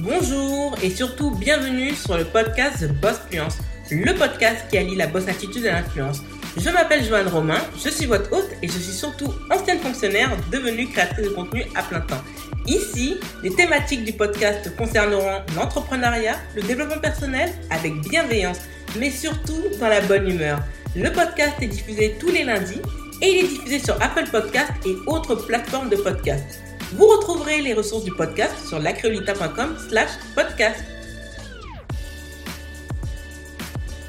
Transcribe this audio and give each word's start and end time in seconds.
Bonjour 0.00 0.76
et 0.80 0.90
surtout 0.90 1.32
bienvenue 1.32 1.92
sur 1.92 2.16
le 2.16 2.24
podcast 2.24 2.86
The 2.86 2.92
Boss 3.00 3.16
Fluence, 3.28 3.58
le 3.90 4.14
podcast 4.14 4.66
qui 4.70 4.78
allie 4.78 4.94
la 4.94 5.08
boss 5.08 5.26
attitude 5.26 5.64
et 5.64 5.72
l'influence. 5.72 6.22
Je 6.56 6.70
m'appelle 6.70 7.04
Joanne 7.04 7.26
Romain, 7.26 7.58
je 7.84 7.88
suis 7.88 8.06
votre 8.06 8.32
hôte 8.32 8.48
et 8.62 8.68
je 8.68 8.78
suis 8.78 8.92
surtout 8.92 9.34
ancienne 9.50 9.80
fonctionnaire 9.80 10.30
devenue 10.52 10.86
créatrice 10.86 11.24
de 11.24 11.30
contenu 11.30 11.64
à 11.74 11.82
plein 11.82 12.00
temps. 12.00 12.22
Ici, 12.68 13.18
les 13.42 13.50
thématiques 13.50 14.04
du 14.04 14.12
podcast 14.12 14.70
concerneront 14.76 15.42
l'entrepreneuriat, 15.56 16.36
le 16.54 16.62
développement 16.62 17.00
personnel 17.00 17.52
avec 17.70 18.00
bienveillance, 18.02 18.58
mais 19.00 19.10
surtout 19.10 19.64
dans 19.80 19.88
la 19.88 20.00
bonne 20.02 20.30
humeur. 20.30 20.60
Le 20.94 21.10
podcast 21.10 21.54
est 21.60 21.66
diffusé 21.66 22.14
tous 22.20 22.30
les 22.30 22.44
lundis 22.44 22.80
et 23.20 23.30
il 23.32 23.44
est 23.44 23.48
diffusé 23.48 23.80
sur 23.80 24.00
Apple 24.00 24.30
Podcast 24.30 24.70
et 24.86 24.94
autres 25.08 25.34
plateformes 25.34 25.88
de 25.88 25.96
podcast. 25.96 26.67
Vous 26.92 27.06
retrouverez 27.06 27.60
les 27.60 27.74
ressources 27.74 28.04
du 28.04 28.12
podcast 28.12 28.66
sur 28.66 28.78
lacreolita.com 28.78 29.76
slash 29.90 30.08
podcast. 30.34 30.82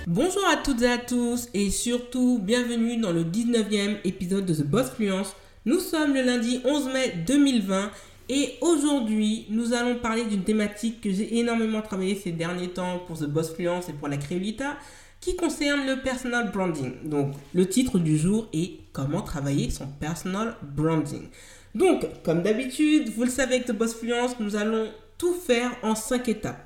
Bonjour 0.07 0.41
à 0.49 0.55
toutes 0.55 0.81
et 0.83 0.87
à 0.87 0.97
tous 0.97 1.49
et 1.53 1.71
surtout 1.71 2.39
bienvenue 2.41 2.95
dans 2.95 3.11
le 3.11 3.25
19e 3.25 3.97
épisode 4.05 4.45
de 4.45 4.53
The 4.53 4.63
Boss 4.63 4.91
Fluence. 4.91 5.35
Nous 5.65 5.79
sommes 5.79 6.13
le 6.13 6.21
lundi 6.21 6.61
11 6.63 6.93
mai 6.93 7.15
2020 7.27 7.91
et 8.29 8.53
aujourd'hui 8.61 9.45
nous 9.49 9.73
allons 9.73 9.95
parler 9.95 10.23
d'une 10.23 10.45
thématique 10.45 11.01
que 11.01 11.11
j'ai 11.11 11.37
énormément 11.37 11.81
travaillé 11.81 12.15
ces 12.15 12.31
derniers 12.31 12.69
temps 12.69 12.99
pour 13.07 13.19
The 13.19 13.25
Boss 13.25 13.53
Fluence 13.53 13.89
et 13.89 13.93
pour 13.93 14.07
la 14.07 14.15
Créolita 14.15 14.77
qui 15.19 15.35
concerne 15.35 15.85
le 15.85 16.01
personal 16.01 16.49
branding. 16.49 16.93
Donc 17.03 17.33
le 17.53 17.67
titre 17.67 17.99
du 17.99 18.17
jour 18.17 18.47
est 18.53 18.79
comment 18.93 19.21
travailler 19.21 19.69
son 19.69 19.87
personal 19.87 20.55
branding. 20.61 21.27
Donc, 21.75 22.05
comme 22.23 22.41
d'habitude, 22.41 23.09
vous 23.09 23.23
le 23.23 23.29
savez 23.29 23.55
avec 23.55 23.67
The 23.67 23.71
Boss 23.71 23.93
Fluence, 23.93 24.39
nous 24.39 24.55
allons 24.55 24.89
tout 25.17 25.33
faire 25.33 25.71
en 25.83 25.95
cinq 25.95 26.27
étapes. 26.29 26.65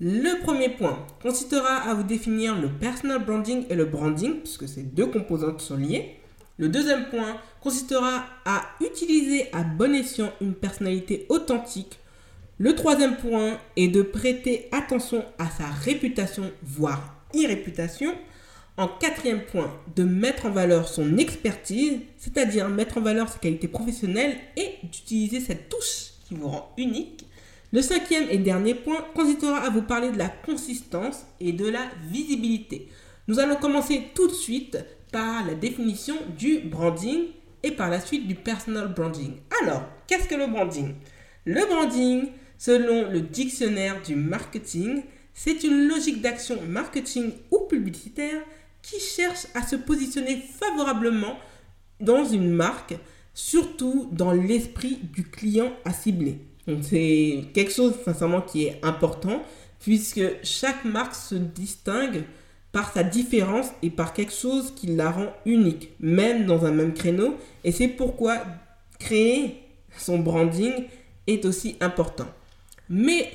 Le 0.00 0.40
premier 0.42 0.68
point 0.68 1.04
consistera 1.20 1.78
à 1.78 1.94
vous 1.94 2.04
définir 2.04 2.60
le 2.60 2.68
personal 2.68 3.24
branding 3.24 3.64
et 3.68 3.74
le 3.74 3.84
branding, 3.84 4.40
puisque 4.40 4.68
ces 4.68 4.82
deux 4.82 5.06
composantes 5.06 5.60
sont 5.60 5.76
liées. 5.76 6.20
Le 6.56 6.68
deuxième 6.68 7.08
point 7.08 7.36
consistera 7.60 8.24
à 8.44 8.62
utiliser 8.80 9.46
à 9.52 9.64
bon 9.64 9.94
escient 9.94 10.32
une 10.40 10.54
personnalité 10.54 11.26
authentique. 11.28 11.98
Le 12.58 12.74
troisième 12.74 13.16
point 13.16 13.58
est 13.76 13.88
de 13.88 14.02
prêter 14.02 14.68
attention 14.70 15.24
à 15.38 15.48
sa 15.50 15.66
réputation, 15.66 16.50
voire 16.62 17.14
irréputation. 17.34 18.14
En 18.78 18.86
quatrième 18.86 19.40
point, 19.40 19.76
de 19.96 20.04
mettre 20.04 20.46
en 20.46 20.50
valeur 20.50 20.86
son 20.86 21.18
expertise, 21.18 21.98
c'est-à-dire 22.16 22.68
mettre 22.68 22.98
en 22.98 23.00
valeur 23.00 23.28
ses 23.28 23.40
qualités 23.40 23.66
professionnelles 23.66 24.36
et 24.56 24.76
d'utiliser 24.84 25.40
cette 25.40 25.68
touche 25.68 26.12
qui 26.28 26.34
vous 26.36 26.46
rend 26.46 26.72
unique. 26.78 27.26
Le 27.72 27.82
cinquième 27.82 28.30
et 28.30 28.38
dernier 28.38 28.74
point 28.74 29.04
consistera 29.16 29.58
à 29.58 29.70
vous 29.70 29.82
parler 29.82 30.12
de 30.12 30.18
la 30.18 30.28
consistance 30.28 31.26
et 31.40 31.52
de 31.52 31.68
la 31.68 31.90
visibilité. 32.08 32.86
Nous 33.26 33.40
allons 33.40 33.56
commencer 33.56 34.04
tout 34.14 34.28
de 34.28 34.32
suite 34.32 34.78
par 35.10 35.44
la 35.44 35.54
définition 35.54 36.14
du 36.38 36.60
branding 36.60 37.24
et 37.64 37.72
par 37.72 37.90
la 37.90 38.00
suite 38.00 38.28
du 38.28 38.36
personal 38.36 38.94
branding. 38.94 39.38
Alors, 39.60 39.82
qu'est-ce 40.06 40.28
que 40.28 40.36
le 40.36 40.46
branding? 40.46 40.94
Le 41.46 41.66
branding, 41.66 42.28
selon 42.56 43.10
le 43.10 43.22
dictionnaire 43.22 44.00
du 44.02 44.14
marketing, 44.14 45.02
c'est 45.34 45.64
une 45.64 45.88
logique 45.88 46.22
d'action 46.22 46.60
marketing 46.68 47.32
ou 47.50 47.66
publicitaire 47.68 48.40
qui 48.82 49.00
cherche 49.00 49.46
à 49.54 49.66
se 49.66 49.76
positionner 49.76 50.36
favorablement 50.36 51.38
dans 52.00 52.24
une 52.24 52.50
marque, 52.50 52.94
surtout 53.34 54.08
dans 54.12 54.32
l'esprit 54.32 54.98
du 55.12 55.24
client 55.24 55.72
à 55.84 55.92
cibler. 55.92 56.38
C'est 56.82 57.44
quelque 57.54 57.72
chose 57.72 57.94
sincèrement 58.04 58.42
qui 58.42 58.66
est 58.66 58.78
important 58.84 59.42
puisque 59.80 60.22
chaque 60.42 60.84
marque 60.84 61.14
se 61.14 61.34
distingue 61.34 62.24
par 62.72 62.92
sa 62.92 63.02
différence 63.02 63.68
et 63.82 63.90
par 63.90 64.12
quelque 64.12 64.32
chose 64.32 64.74
qui 64.74 64.88
la 64.88 65.10
rend 65.10 65.32
unique, 65.46 65.90
même 66.00 66.44
dans 66.46 66.66
un 66.66 66.70
même 66.70 66.92
créneau. 66.92 67.36
Et 67.64 67.72
c'est 67.72 67.88
pourquoi 67.88 68.42
créer 68.98 69.62
son 69.96 70.18
branding 70.18 70.72
est 71.26 71.44
aussi 71.44 71.76
important. 71.80 72.28
Mais 72.90 73.30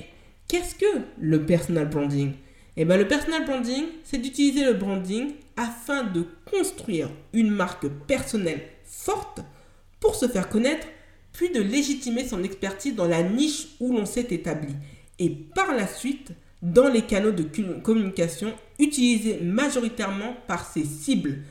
qu'est-ce 0.48 0.74
que 0.74 1.00
le 1.18 1.44
personal 1.44 1.88
branding? 1.88 2.32
Eh 2.76 2.84
bien, 2.84 2.96
le 2.96 3.06
personal 3.06 3.44
branding, 3.44 3.84
c'est 4.02 4.18
d'utiliser 4.18 4.64
le 4.64 4.74
branding 4.74 5.32
afin 5.56 6.02
de 6.02 6.26
construire 6.50 7.08
une 7.32 7.50
marque 7.50 7.86
personnelle 8.06 8.62
forte 8.84 9.40
pour 10.00 10.16
se 10.16 10.26
faire 10.26 10.48
connaître, 10.48 10.86
puis 11.32 11.50
de 11.50 11.60
légitimer 11.60 12.26
son 12.26 12.42
expertise 12.42 12.94
dans 12.94 13.08
la 13.08 13.22
niche 13.22 13.68
où 13.80 13.96
l'on 13.96 14.06
s'est 14.06 14.26
établi, 14.30 14.74
et 15.18 15.30
par 15.30 15.74
la 15.74 15.86
suite 15.86 16.32
dans 16.62 16.88
les 16.88 17.02
canaux 17.02 17.32
de 17.32 17.46
communication 17.82 18.52
utilisés 18.78 19.38
majoritairement 19.40 20.34
par 20.46 20.66
ses 20.66 20.84
cibles, 20.84 21.42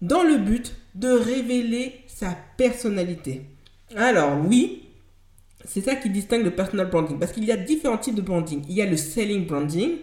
dans 0.00 0.22
le 0.22 0.38
but 0.38 0.74
de 0.94 1.08
révéler 1.08 2.00
sa 2.06 2.36
personnalité. 2.56 3.42
Alors 3.94 4.38
oui, 4.46 4.84
c'est 5.64 5.82
ça 5.82 5.96
qui 5.96 6.10
distingue 6.10 6.44
le 6.44 6.54
personal 6.54 6.88
branding, 6.88 7.18
parce 7.18 7.32
qu'il 7.32 7.44
y 7.44 7.52
a 7.52 7.56
différents 7.56 7.98
types 7.98 8.14
de 8.14 8.22
branding. 8.22 8.64
Il 8.68 8.74
y 8.74 8.82
a 8.82 8.86
le 8.86 8.96
selling 8.96 9.46
branding, 9.46 9.96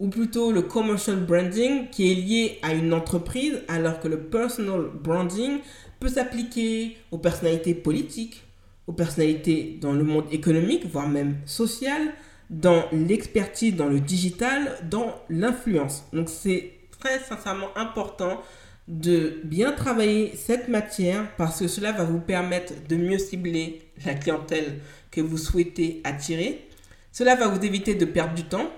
ou 0.00 0.08
plutôt 0.08 0.50
le 0.50 0.62
commercial 0.62 1.16
branding 1.24 1.88
qui 1.90 2.10
est 2.10 2.14
lié 2.14 2.58
à 2.62 2.72
une 2.72 2.92
entreprise, 2.94 3.60
alors 3.68 4.00
que 4.00 4.08
le 4.08 4.18
personal 4.18 4.86
branding 4.94 5.58
peut 6.00 6.08
s'appliquer 6.08 6.96
aux 7.10 7.18
personnalités 7.18 7.74
politiques, 7.74 8.42
aux 8.86 8.92
personnalités 8.92 9.78
dans 9.80 9.92
le 9.92 10.02
monde 10.02 10.24
économique, 10.32 10.86
voire 10.86 11.06
même 11.06 11.36
social, 11.44 12.14
dans 12.48 12.84
l'expertise, 12.92 13.76
dans 13.76 13.88
le 13.88 14.00
digital, 14.00 14.78
dans 14.90 15.14
l'influence. 15.28 16.04
Donc 16.14 16.30
c'est 16.30 16.72
très 16.98 17.20
sincèrement 17.20 17.68
important 17.76 18.40
de 18.88 19.40
bien 19.44 19.70
travailler 19.70 20.34
cette 20.34 20.68
matière 20.68 21.28
parce 21.36 21.60
que 21.60 21.68
cela 21.68 21.92
va 21.92 22.04
vous 22.04 22.18
permettre 22.18 22.72
de 22.88 22.96
mieux 22.96 23.18
cibler 23.18 23.82
la 24.04 24.14
clientèle 24.14 24.80
que 25.10 25.20
vous 25.20 25.36
souhaitez 25.38 26.00
attirer. 26.04 26.66
Cela 27.12 27.36
va 27.36 27.48
vous 27.48 27.64
éviter 27.64 27.94
de 27.94 28.04
perdre 28.06 28.34
du 28.34 28.44
temps 28.44 28.70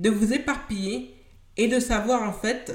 de 0.00 0.10
vous 0.10 0.32
éparpiller 0.32 1.14
et 1.56 1.68
de 1.68 1.78
savoir 1.78 2.28
en 2.28 2.32
fait 2.32 2.72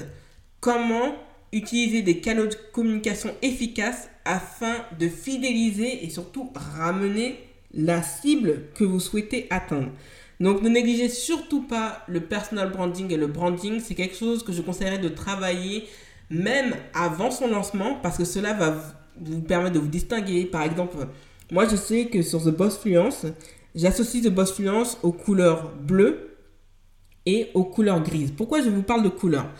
comment 0.60 1.14
utiliser 1.52 2.02
des 2.02 2.20
canaux 2.20 2.46
de 2.46 2.56
communication 2.72 3.30
efficaces 3.42 4.08
afin 4.24 4.74
de 4.98 5.08
fidéliser 5.08 6.04
et 6.04 6.10
surtout 6.10 6.50
ramener 6.54 7.38
la 7.74 8.02
cible 8.02 8.62
que 8.74 8.84
vous 8.84 9.00
souhaitez 9.00 9.46
atteindre. 9.50 9.90
Donc 10.40 10.62
ne 10.62 10.68
négligez 10.68 11.08
surtout 11.08 11.62
pas 11.62 12.02
le 12.08 12.20
personal 12.20 12.70
branding 12.70 13.12
et 13.12 13.16
le 13.16 13.26
branding, 13.26 13.80
c'est 13.80 13.94
quelque 13.94 14.16
chose 14.16 14.42
que 14.42 14.52
je 14.52 14.62
conseillerais 14.62 14.98
de 14.98 15.08
travailler 15.08 15.84
même 16.30 16.74
avant 16.94 17.30
son 17.30 17.48
lancement 17.48 17.98
parce 18.02 18.18
que 18.18 18.24
cela 18.24 18.52
va 18.52 18.76
vous 19.20 19.40
permettre 19.40 19.74
de 19.74 19.78
vous 19.78 19.88
distinguer. 19.88 20.44
Par 20.44 20.62
exemple, 20.62 20.96
moi 21.50 21.66
je 21.68 21.76
sais 21.76 22.06
que 22.06 22.22
sur 22.22 22.42
The 22.42 22.50
Boss 22.50 22.78
Fluence, 22.78 23.26
j'associe 23.74 24.22
The 24.22 24.28
Boss 24.28 24.52
Fluence 24.52 24.98
aux 25.02 25.12
couleurs 25.12 25.72
bleues, 25.72 26.25
et 27.26 27.50
aux 27.54 27.64
couleurs 27.64 28.02
grises. 28.02 28.32
Pourquoi 28.36 28.62
je 28.62 28.70
vous 28.70 28.82
parle 28.82 29.02
de 29.02 29.08
couleurs? 29.08 29.50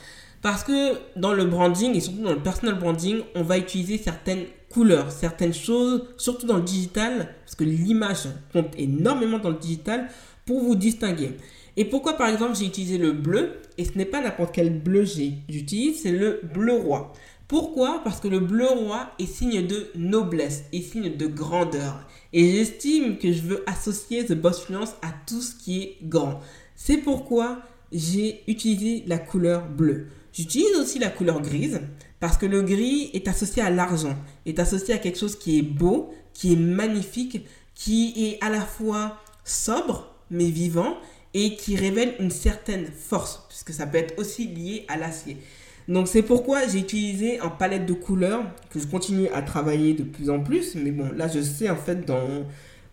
Parce 0.42 0.62
que 0.62 0.92
dans 1.16 1.32
le 1.32 1.44
branding 1.44 1.94
et 1.94 2.00
surtout 2.00 2.22
dans 2.22 2.32
le 2.32 2.42
personal 2.42 2.78
branding, 2.78 3.20
on 3.34 3.42
va 3.42 3.58
utiliser 3.58 3.98
certaines 3.98 4.44
couleurs, 4.70 5.10
certaines 5.10 5.54
choses, 5.54 6.04
surtout 6.16 6.46
dans 6.46 6.58
le 6.58 6.62
digital, 6.62 7.34
parce 7.44 7.56
que 7.56 7.64
l'image 7.64 8.28
compte 8.52 8.72
énormément 8.78 9.38
dans 9.38 9.50
le 9.50 9.56
digital, 9.56 10.08
pour 10.44 10.60
vous 10.60 10.76
distinguer. 10.76 11.36
Et 11.76 11.84
pourquoi 11.84 12.14
par 12.16 12.28
exemple 12.28 12.54
j'ai 12.54 12.66
utilisé 12.66 12.96
le 12.96 13.12
bleu, 13.12 13.54
et 13.76 13.84
ce 13.84 13.98
n'est 13.98 14.04
pas 14.04 14.20
n'importe 14.22 14.54
quel 14.54 14.80
bleu 14.80 15.04
j'utilise, 15.04 16.02
c'est 16.02 16.12
le 16.12 16.40
bleu 16.54 16.74
roi. 16.74 17.12
Pourquoi? 17.48 18.00
Parce 18.02 18.20
que 18.20 18.28
le 18.28 18.40
bleu 18.40 18.66
roi 18.66 19.10
est 19.18 19.26
signe 19.26 19.66
de 19.66 19.88
noblesse, 19.94 20.64
est 20.72 20.80
signe 20.80 21.16
de 21.16 21.26
grandeur. 21.26 22.06
Et 22.32 22.52
j'estime 22.52 23.18
que 23.18 23.32
je 23.32 23.42
veux 23.42 23.64
associer 23.66 24.24
The 24.24 24.34
Boss 24.34 24.62
Fluence 24.62 24.94
à 25.02 25.12
tout 25.26 25.40
ce 25.40 25.54
qui 25.54 25.82
est 25.82 25.96
grand. 26.02 26.40
C'est 26.76 26.98
pourquoi 26.98 27.62
j'ai 27.90 28.42
utilisé 28.46 29.04
la 29.06 29.18
couleur 29.18 29.68
bleue. 29.68 30.08
J'utilise 30.32 30.76
aussi 30.78 30.98
la 30.98 31.08
couleur 31.08 31.40
grise 31.40 31.80
parce 32.20 32.36
que 32.36 32.46
le 32.46 32.62
gris 32.62 33.10
est 33.14 33.26
associé 33.28 33.62
à 33.62 33.70
l'argent, 33.70 34.16
est 34.44 34.58
associé 34.58 34.94
à 34.94 34.98
quelque 34.98 35.18
chose 35.18 35.38
qui 35.38 35.58
est 35.58 35.62
beau, 35.62 36.12
qui 36.34 36.52
est 36.52 36.56
magnifique, 36.56 37.46
qui 37.74 38.12
est 38.16 38.44
à 38.44 38.50
la 38.50 38.60
fois 38.60 39.18
sobre 39.44 40.14
mais 40.30 40.50
vivant 40.50 40.96
et 41.34 41.56
qui 41.56 41.76
révèle 41.76 42.14
une 42.18 42.30
certaine 42.30 42.86
force, 42.86 43.44
puisque 43.48 43.72
ça 43.72 43.86
peut 43.86 43.98
être 43.98 44.18
aussi 44.18 44.46
lié 44.46 44.84
à 44.88 44.96
l'acier. 44.96 45.36
Donc 45.88 46.08
c'est 46.08 46.22
pourquoi 46.22 46.66
j'ai 46.66 46.80
utilisé 46.80 47.38
un 47.40 47.48
palette 47.48 47.86
de 47.86 47.92
couleurs 47.92 48.42
que 48.70 48.80
je 48.80 48.86
continue 48.86 49.28
à 49.28 49.42
travailler 49.42 49.94
de 49.94 50.02
plus 50.02 50.30
en 50.30 50.40
plus, 50.40 50.74
mais 50.74 50.90
bon 50.90 51.12
là 51.12 51.28
je 51.28 51.40
sais 51.40 51.70
en 51.70 51.76
fait 51.76 52.04
dans 52.04 52.44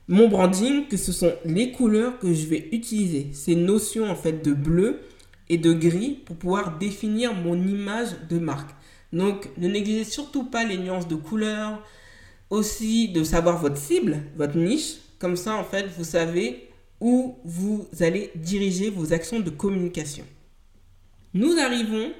mon 0.08 0.28
branding 0.28 0.88
que 0.88 0.98
ce 0.98 1.12
sont 1.12 1.34
les 1.46 1.72
couleurs 1.72 2.20
que 2.20 2.34
je 2.34 2.46
vais 2.48 2.70
utiliser, 2.72 3.28
ces 3.34 3.56
notions 3.56 4.10
en 4.10 4.16
fait 4.16 4.44
de 4.44 4.54
bleu 4.54 5.02
et 5.50 5.58
de 5.58 5.74
gris 5.74 6.22
pour 6.26 6.36
pouvoir 6.36 6.78
définir 6.78 7.34
mon 7.34 7.56
image 7.56 8.10
de 8.30 8.38
marque. 8.38 8.72
Donc 9.14 9.50
ne 9.58 9.68
négligez 9.68 10.04
surtout 10.04 10.44
pas 10.44 10.66
les 10.66 10.78
nuances 10.78 11.08
de 11.08 11.16
couleurs, 11.16 11.82
aussi 12.50 13.10
de 13.10 13.24
savoir 13.24 13.60
votre 13.60 13.78
cible, 13.78 14.24
votre 14.36 14.58
niche, 14.58 14.96
comme 15.20 15.38
ça 15.38 15.56
en 15.56 15.64
fait 15.64 15.88
vous 15.98 16.04
savez 16.04 16.70
où 17.00 17.38
vous 17.44 17.88
allez 18.00 18.32
diriger 18.36 18.90
vos 18.90 19.14
actions 19.14 19.40
de 19.40 19.50
communication. 19.50 20.26
Nous 21.34 21.58
arrivons 21.60 22.12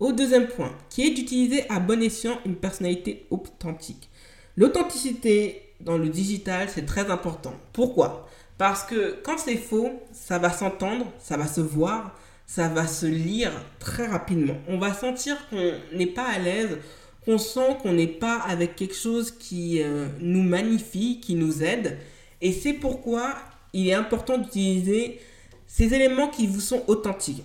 au 0.00 0.12
deuxième 0.12 0.46
point, 0.46 0.72
qui 0.90 1.06
est 1.06 1.10
d'utiliser 1.10 1.68
à 1.68 1.80
bon 1.80 2.02
escient 2.02 2.38
une 2.46 2.56
personnalité 2.56 3.26
authentique. 3.30 4.08
L'authenticité 4.56 5.67
dans 5.80 5.98
le 5.98 6.08
digital, 6.08 6.68
c'est 6.68 6.86
très 6.86 7.10
important. 7.10 7.54
Pourquoi? 7.72 8.28
Parce 8.56 8.82
que 8.82 9.18
quand 9.22 9.38
c'est 9.38 9.56
faux, 9.56 9.90
ça 10.12 10.38
va 10.38 10.50
s'entendre, 10.50 11.06
ça 11.18 11.36
va 11.36 11.46
se 11.46 11.60
voir, 11.60 12.14
ça 12.46 12.68
va 12.68 12.86
se 12.86 13.06
lire 13.06 13.52
très 13.78 14.06
rapidement. 14.06 14.56
On 14.68 14.78
va 14.78 14.92
sentir 14.92 15.36
qu'on 15.48 15.74
n'est 15.96 16.06
pas 16.06 16.26
à 16.26 16.38
l'aise, 16.38 16.78
qu'on 17.24 17.38
sent 17.38 17.76
qu'on 17.82 17.92
n'est 17.92 18.06
pas 18.06 18.38
avec 18.38 18.74
quelque 18.74 18.96
chose 18.96 19.30
qui 19.30 19.82
euh, 19.82 20.06
nous 20.20 20.42
magnifie, 20.42 21.20
qui 21.20 21.34
nous 21.34 21.62
aide. 21.62 21.98
Et 22.40 22.52
c'est 22.52 22.72
pourquoi 22.72 23.34
il 23.72 23.88
est 23.88 23.94
important 23.94 24.38
d'utiliser 24.38 25.20
ces 25.66 25.94
éléments 25.94 26.28
qui 26.28 26.46
vous 26.46 26.60
sont 26.60 26.82
authentiques 26.86 27.44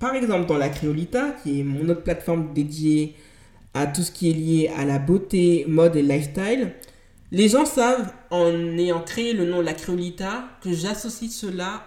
par 0.00 0.14
exemple, 0.14 0.46
dans 0.46 0.56
la 0.56 0.70
Créolita, 0.70 1.36
qui 1.42 1.60
est 1.60 1.62
mon 1.62 1.86
autre 1.90 2.02
plateforme 2.02 2.54
dédiée 2.54 3.14
à 3.74 3.86
tout 3.86 4.00
ce 4.00 4.10
qui 4.10 4.30
est 4.30 4.32
lié 4.32 4.70
à 4.76 4.86
la 4.86 4.98
beauté, 4.98 5.66
mode 5.68 5.94
et 5.94 6.02
lifestyle, 6.02 6.72
les 7.32 7.48
gens 7.48 7.64
savent, 7.64 8.12
en 8.30 8.52
ayant 8.78 9.02
créé 9.02 9.32
le 9.32 9.44
nom 9.44 9.60
La 9.60 9.74
Créolita, 9.74 10.44
que 10.62 10.72
j'associe 10.72 11.30
cela 11.30 11.84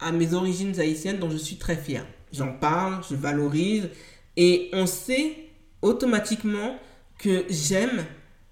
à 0.00 0.12
mes 0.12 0.34
origines 0.34 0.78
haïtiennes 0.78 1.18
dont 1.18 1.30
je 1.30 1.36
suis 1.36 1.56
très 1.56 1.76
fier. 1.76 2.04
J'en 2.32 2.52
parle, 2.52 3.02
je 3.08 3.14
valorise, 3.14 3.88
et 4.36 4.70
on 4.72 4.86
sait 4.86 5.36
automatiquement 5.80 6.76
que 7.18 7.44
j'aime 7.48 8.04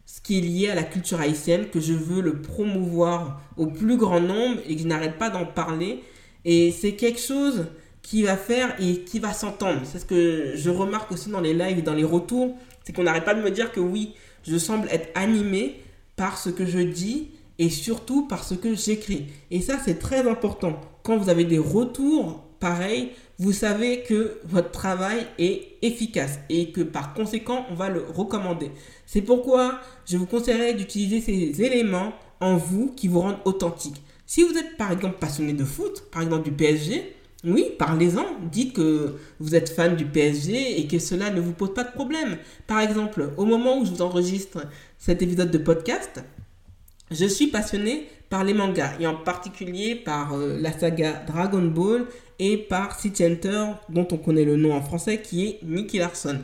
ce 0.06 0.20
qui 0.20 0.38
est 0.38 0.40
lié 0.40 0.70
à 0.70 0.74
la 0.74 0.82
culture 0.82 1.20
haïtienne, 1.20 1.68
que 1.70 1.80
je 1.80 1.92
veux 1.92 2.20
le 2.20 2.40
promouvoir 2.42 3.40
au 3.56 3.66
plus 3.66 3.96
grand 3.96 4.20
nombre 4.20 4.60
et 4.66 4.74
que 4.76 4.82
je 4.82 4.86
n'arrête 4.86 5.18
pas 5.18 5.30
d'en 5.30 5.46
parler. 5.46 6.02
Et 6.44 6.72
c'est 6.72 6.92
quelque 6.92 7.20
chose 7.20 7.66
qui 8.02 8.22
va 8.24 8.36
faire 8.36 8.74
et 8.80 9.04
qui 9.04 9.18
va 9.18 9.32
s'entendre. 9.32 9.82
C'est 9.84 10.00
ce 10.00 10.04
que 10.04 10.52
je 10.56 10.70
remarque 10.70 11.12
aussi 11.12 11.30
dans 11.30 11.40
les 11.40 11.54
lives 11.54 11.78
et 11.78 11.82
dans 11.82 11.94
les 11.94 12.04
retours, 12.04 12.56
c'est 12.84 12.92
qu'on 12.92 13.04
n'arrête 13.04 13.24
pas 13.24 13.34
de 13.34 13.42
me 13.42 13.50
dire 13.50 13.70
que 13.72 13.80
oui, 13.80 14.14
je 14.42 14.56
semble 14.56 14.88
être 14.88 15.10
animé 15.14 15.80
par 16.20 16.36
ce 16.36 16.50
que 16.50 16.66
je 16.66 16.80
dis 16.80 17.30
et 17.58 17.70
surtout 17.70 18.28
par 18.28 18.44
ce 18.44 18.52
que 18.52 18.74
j'écris. 18.74 19.28
Et 19.50 19.62
ça, 19.62 19.78
c'est 19.82 19.98
très 19.98 20.28
important. 20.28 20.78
Quand 21.02 21.16
vous 21.16 21.30
avez 21.30 21.44
des 21.44 21.56
retours 21.56 22.44
pareils, 22.60 23.12
vous 23.38 23.52
savez 23.52 24.02
que 24.02 24.38
votre 24.44 24.70
travail 24.70 25.26
est 25.38 25.78
efficace 25.80 26.38
et 26.50 26.72
que 26.72 26.82
par 26.82 27.14
conséquent, 27.14 27.64
on 27.70 27.74
va 27.74 27.88
le 27.88 28.04
recommander. 28.14 28.70
C'est 29.06 29.22
pourquoi 29.22 29.80
je 30.04 30.18
vous 30.18 30.26
conseillerais 30.26 30.74
d'utiliser 30.74 31.22
ces 31.22 31.62
éléments 31.64 32.12
en 32.40 32.58
vous 32.58 32.92
qui 32.94 33.08
vous 33.08 33.20
rendent 33.20 33.40
authentique. 33.46 34.02
Si 34.26 34.42
vous 34.42 34.58
êtes 34.58 34.76
par 34.76 34.92
exemple 34.92 35.16
passionné 35.18 35.54
de 35.54 35.64
foot, 35.64 36.04
par 36.12 36.20
exemple 36.20 36.44
du 36.44 36.52
PSG, 36.52 37.16
oui, 37.44 37.70
parlez-en. 37.78 38.26
Dites 38.52 38.74
que 38.74 39.16
vous 39.38 39.54
êtes 39.54 39.70
fan 39.70 39.96
du 39.96 40.04
PSG 40.04 40.78
et 40.78 40.86
que 40.86 40.98
cela 40.98 41.30
ne 41.30 41.40
vous 41.40 41.52
pose 41.52 41.72
pas 41.72 41.84
de 41.84 41.92
problème. 41.92 42.36
Par 42.66 42.80
exemple, 42.80 43.30
au 43.38 43.46
moment 43.46 43.78
où 43.78 43.86
je 43.86 43.92
vous 43.92 44.02
enregistre 44.02 44.66
cet 45.00 45.22
épisode 45.22 45.50
de 45.50 45.56
podcast, 45.56 46.22
je 47.10 47.24
suis 47.24 47.46
passionné 47.46 48.06
par 48.28 48.44
les 48.44 48.52
mangas 48.52 48.92
et 49.00 49.06
en 49.06 49.14
particulier 49.14 49.94
par 49.94 50.34
euh, 50.34 50.58
la 50.60 50.78
saga 50.78 51.14
Dragon 51.26 51.62
Ball 51.62 52.04
et 52.38 52.58
par 52.58 53.00
City 53.00 53.24
Hunter 53.24 53.64
dont 53.88 54.06
on 54.12 54.18
connaît 54.18 54.44
le 54.44 54.56
nom 54.56 54.74
en 54.74 54.82
français 54.82 55.22
qui 55.22 55.46
est 55.46 55.60
Nicky 55.62 55.98
Larson. 56.00 56.34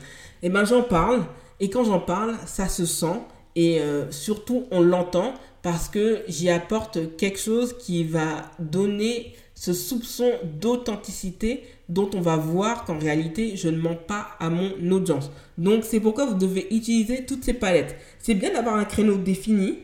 Et 0.42 0.46
eh 0.46 0.48
ben 0.48 0.64
j'en 0.64 0.82
parle 0.82 1.26
et 1.60 1.68
quand 1.68 1.84
j'en 1.84 2.00
parle, 2.00 2.34
ça 2.46 2.66
se 2.66 2.86
sent 2.86 3.20
et 3.56 3.82
euh, 3.82 4.10
surtout 4.10 4.64
on 4.70 4.80
l'entend 4.80 5.34
parce 5.60 5.90
que 5.90 6.22
j'y 6.26 6.48
apporte 6.48 7.14
quelque 7.18 7.38
chose 7.38 7.76
qui 7.76 8.04
va 8.04 8.50
donner 8.58 9.34
ce 9.56 9.72
soupçon 9.72 10.30
d'authenticité 10.60 11.64
dont 11.88 12.10
on 12.14 12.20
va 12.20 12.36
voir 12.36 12.84
qu'en 12.84 12.98
réalité, 12.98 13.56
je 13.56 13.68
ne 13.68 13.78
mens 13.78 13.96
pas 13.96 14.28
à 14.38 14.50
mon 14.50 14.70
audience. 14.92 15.30
Donc, 15.56 15.82
c'est 15.84 15.98
pourquoi 15.98 16.26
vous 16.26 16.34
devez 16.34 16.72
utiliser 16.74 17.24
toutes 17.24 17.42
ces 17.42 17.54
palettes. 17.54 17.96
C'est 18.18 18.34
bien 18.34 18.52
d'avoir 18.52 18.76
un 18.76 18.84
créneau 18.84 19.16
défini, 19.16 19.78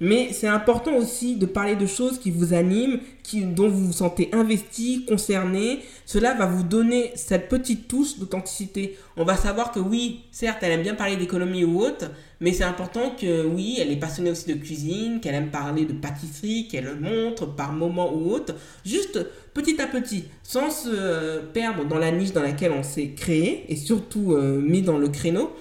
mais 0.00 0.32
c'est 0.32 0.48
important 0.48 0.96
aussi 0.96 1.36
de 1.36 1.44
parler 1.44 1.76
de 1.76 1.84
choses 1.84 2.18
qui 2.18 2.30
vous 2.30 2.54
animent, 2.54 2.98
qui, 3.22 3.42
dont 3.42 3.68
vous 3.68 3.88
vous 3.88 3.92
sentez 3.92 4.30
investi, 4.32 5.04
concerné. 5.04 5.80
Cela 6.06 6.32
va 6.34 6.46
vous 6.46 6.62
donner 6.62 7.12
cette 7.16 7.50
petite 7.50 7.86
touche 7.86 8.18
d'authenticité. 8.18 8.96
On 9.18 9.24
va 9.24 9.36
savoir 9.36 9.72
que 9.72 9.78
oui, 9.78 10.22
certes, 10.30 10.58
elle 10.62 10.72
aime 10.72 10.82
bien 10.82 10.94
parler 10.94 11.16
d'économie 11.16 11.64
ou 11.64 11.80
autre, 11.80 12.10
mais 12.40 12.52
c'est 12.52 12.64
important 12.64 13.10
que 13.10 13.44
oui, 13.44 13.76
elle 13.78 13.92
est 13.92 13.96
passionnée 13.96 14.30
aussi 14.30 14.48
de 14.48 14.54
cuisine, 14.54 15.20
qu'elle 15.20 15.34
aime 15.34 15.50
parler 15.50 15.84
de 15.84 15.92
pâtisserie, 15.92 16.66
qu'elle 16.68 16.84
le 16.84 16.96
montre 16.96 17.54
par 17.54 17.74
moment 17.74 18.10
ou 18.14 18.30
autre. 18.32 18.54
Juste 18.86 19.26
petit 19.52 19.78
à 19.82 19.86
petit, 19.86 20.24
sans 20.42 20.70
se 20.70 21.40
perdre 21.52 21.84
dans 21.84 21.98
la 21.98 22.10
niche 22.10 22.32
dans 22.32 22.42
laquelle 22.42 22.72
on 22.72 22.82
s'est 22.82 23.10
créé 23.10 23.66
et 23.68 23.76
surtout 23.76 24.32
euh, 24.32 24.60
mis 24.62 24.80
dans 24.80 24.96
le 24.96 25.08
créneau. 25.08 25.52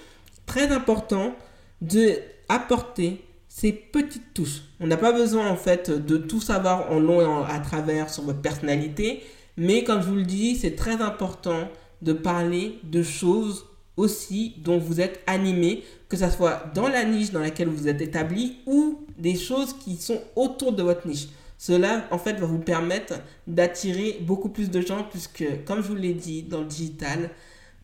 Très 0.45 0.71
important 0.71 1.35
de 1.81 2.15
apporter 2.47 3.21
ces 3.59 3.73
petites 3.73 4.33
touches. 4.33 4.61
On 4.79 4.87
n'a 4.87 4.95
pas 4.95 5.11
besoin 5.11 5.49
en 5.49 5.57
fait 5.57 5.89
de 5.91 6.15
tout 6.15 6.39
savoir 6.39 6.89
en 6.93 6.99
long 7.01 7.19
et 7.19 7.51
à 7.51 7.59
travers 7.59 8.09
sur 8.09 8.23
votre 8.23 8.41
personnalité, 8.41 9.21
mais 9.57 9.83
comme 9.83 10.01
je 10.01 10.07
vous 10.07 10.15
le 10.15 10.23
dis, 10.23 10.55
c'est 10.55 10.77
très 10.77 11.01
important 11.01 11.67
de 12.01 12.13
parler 12.13 12.79
de 12.83 13.03
choses 13.03 13.65
aussi 13.97 14.55
dont 14.59 14.77
vous 14.77 15.01
êtes 15.01 15.19
animé, 15.27 15.83
que 16.07 16.15
ce 16.15 16.29
soit 16.29 16.71
dans 16.73 16.87
la 16.87 17.03
niche 17.03 17.31
dans 17.31 17.41
laquelle 17.41 17.67
vous 17.67 17.89
êtes 17.89 17.99
établi 17.99 18.59
ou 18.65 18.99
des 19.17 19.35
choses 19.35 19.75
qui 19.83 19.97
sont 19.97 20.21
autour 20.37 20.71
de 20.71 20.81
votre 20.81 21.05
niche. 21.05 21.27
Cela, 21.57 22.07
en 22.11 22.17
fait, 22.17 22.39
va 22.39 22.45
vous 22.45 22.59
permettre 22.59 23.15
d'attirer 23.45 24.19
beaucoup 24.21 24.47
plus 24.47 24.71
de 24.71 24.79
gens 24.79 25.03
puisque, 25.11 25.43
comme 25.65 25.83
je 25.83 25.89
vous 25.89 25.95
l'ai 25.95 26.13
dit, 26.13 26.43
dans 26.43 26.61
le 26.61 26.67
digital, 26.67 27.29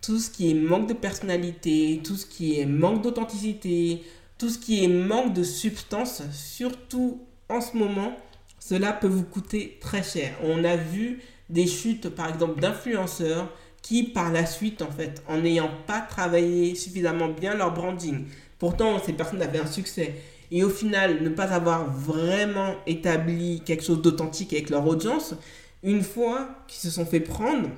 tout 0.02 0.20
ce 0.20 0.30
qui 0.30 0.52
est 0.52 0.54
manque 0.54 0.88
de 0.88 0.94
personnalité, 0.94 2.00
tout 2.02 2.16
ce 2.16 2.26
qui 2.26 2.62
est 2.62 2.66
manque 2.66 3.02
d'authenticité, 3.02 4.04
tout 4.38 4.50
ce 4.50 4.60
qui 4.60 4.84
est 4.84 4.88
manque 4.90 5.34
de 5.34 5.44
substance, 5.44 6.22
surtout 6.32 7.22
en 7.50 7.62
ce 7.62 7.78
moment, 7.78 8.16
cela 8.60 8.92
peut 8.94 9.08
vous 9.08 9.24
coûter 9.24 9.78
très 9.80 10.04
cher. 10.04 10.36
On 10.44 10.64
a 10.64 10.76
vu 10.76 11.22
des 11.50 11.68
chutes, 11.68 12.10
par 12.10 12.30
exemple, 12.30 12.60
d'influenceurs 12.60 13.52
qui, 13.82 14.04
par 14.04 14.32
la 14.32 14.46
suite, 14.46 14.82
en 14.82 14.90
fait, 14.90 15.22
en 15.28 15.38
n'ayant 15.38 15.70
pas 15.86 16.02
travaillé 16.02 16.74
suffisamment 16.74 17.30
bien 17.30 17.54
leur 17.54 17.74
branding, 17.74 18.26
pourtant 18.58 19.00
ces 19.00 19.14
personnes 19.14 19.42
avaient 19.44 19.60
un 19.60 19.68
succès, 19.68 20.16
et 20.52 20.64
au 20.64 20.70
final 20.70 21.22
ne 21.22 21.30
pas 21.30 21.54
avoir 21.54 21.92
vraiment 21.92 22.76
établi 22.88 23.62
quelque 23.64 23.84
chose 23.84 24.02
d'authentique 24.02 24.54
avec 24.54 24.70
leur 24.70 24.88
audience, 24.88 25.36
une 25.84 26.02
fois 26.02 26.50
qu'ils 26.68 26.82
se 26.82 26.90
sont 26.90 27.06
fait 27.06 27.20
prendre, 27.20 27.70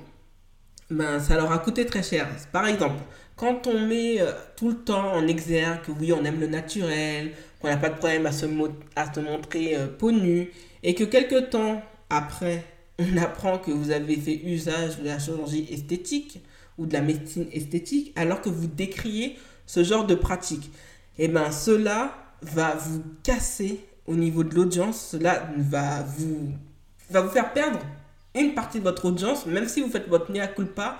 ben, 0.90 1.20
ça 1.20 1.36
leur 1.36 1.52
a 1.52 1.58
coûté 1.58 1.84
très 1.84 2.02
cher. 2.02 2.28
Par 2.52 2.66
exemple, 2.66 3.02
quand 3.36 3.66
on 3.66 3.86
met 3.86 4.20
euh, 4.20 4.32
tout 4.56 4.68
le 4.68 4.76
temps 4.76 5.12
en 5.12 5.26
exergue 5.26 5.82
que 5.82 5.92
oui, 5.92 6.12
on 6.12 6.24
aime 6.24 6.40
le 6.40 6.46
naturel, 6.46 7.32
qu'on 7.60 7.68
n'a 7.68 7.76
pas 7.76 7.90
de 7.90 7.96
problème 7.96 8.26
à 8.26 8.32
se, 8.32 8.46
montrer 8.46 9.76
euh, 9.76 9.86
peau 9.86 10.12
nue, 10.12 10.50
et 10.82 10.94
que 10.94 11.04
quelques 11.04 11.50
temps 11.50 11.82
après, 12.10 12.64
on 12.98 13.16
apprend 13.16 13.58
que 13.58 13.70
vous 13.70 13.90
avez 13.90 14.16
fait 14.16 14.40
usage 14.44 14.98
de 14.98 15.06
la 15.06 15.18
chirurgie 15.18 15.68
esthétique 15.70 16.40
ou 16.78 16.86
de 16.86 16.92
la 16.92 17.02
médecine 17.02 17.46
esthétique, 17.52 18.12
alors 18.16 18.40
que 18.40 18.48
vous 18.48 18.66
décriez 18.66 19.36
ce 19.66 19.84
genre 19.84 20.06
de 20.06 20.14
pratique, 20.14 20.70
et 21.18 21.24
eh 21.24 21.28
bien 21.28 21.50
cela 21.50 22.14
va 22.40 22.76
vous 22.76 23.02
casser 23.24 23.80
au 24.06 24.14
niveau 24.14 24.44
de 24.44 24.54
l'audience, 24.54 25.08
cela 25.10 25.50
va 25.56 26.02
vous, 26.02 26.52
va 27.10 27.20
vous 27.20 27.30
faire 27.30 27.52
perdre 27.52 27.80
une 28.40 28.54
partie 28.54 28.78
de 28.78 28.84
votre 28.84 29.04
audience, 29.06 29.46
même 29.46 29.68
si 29.68 29.80
vous 29.80 29.88
faites 29.88 30.08
votre 30.08 30.36
à 30.38 30.46
culpa, 30.46 30.98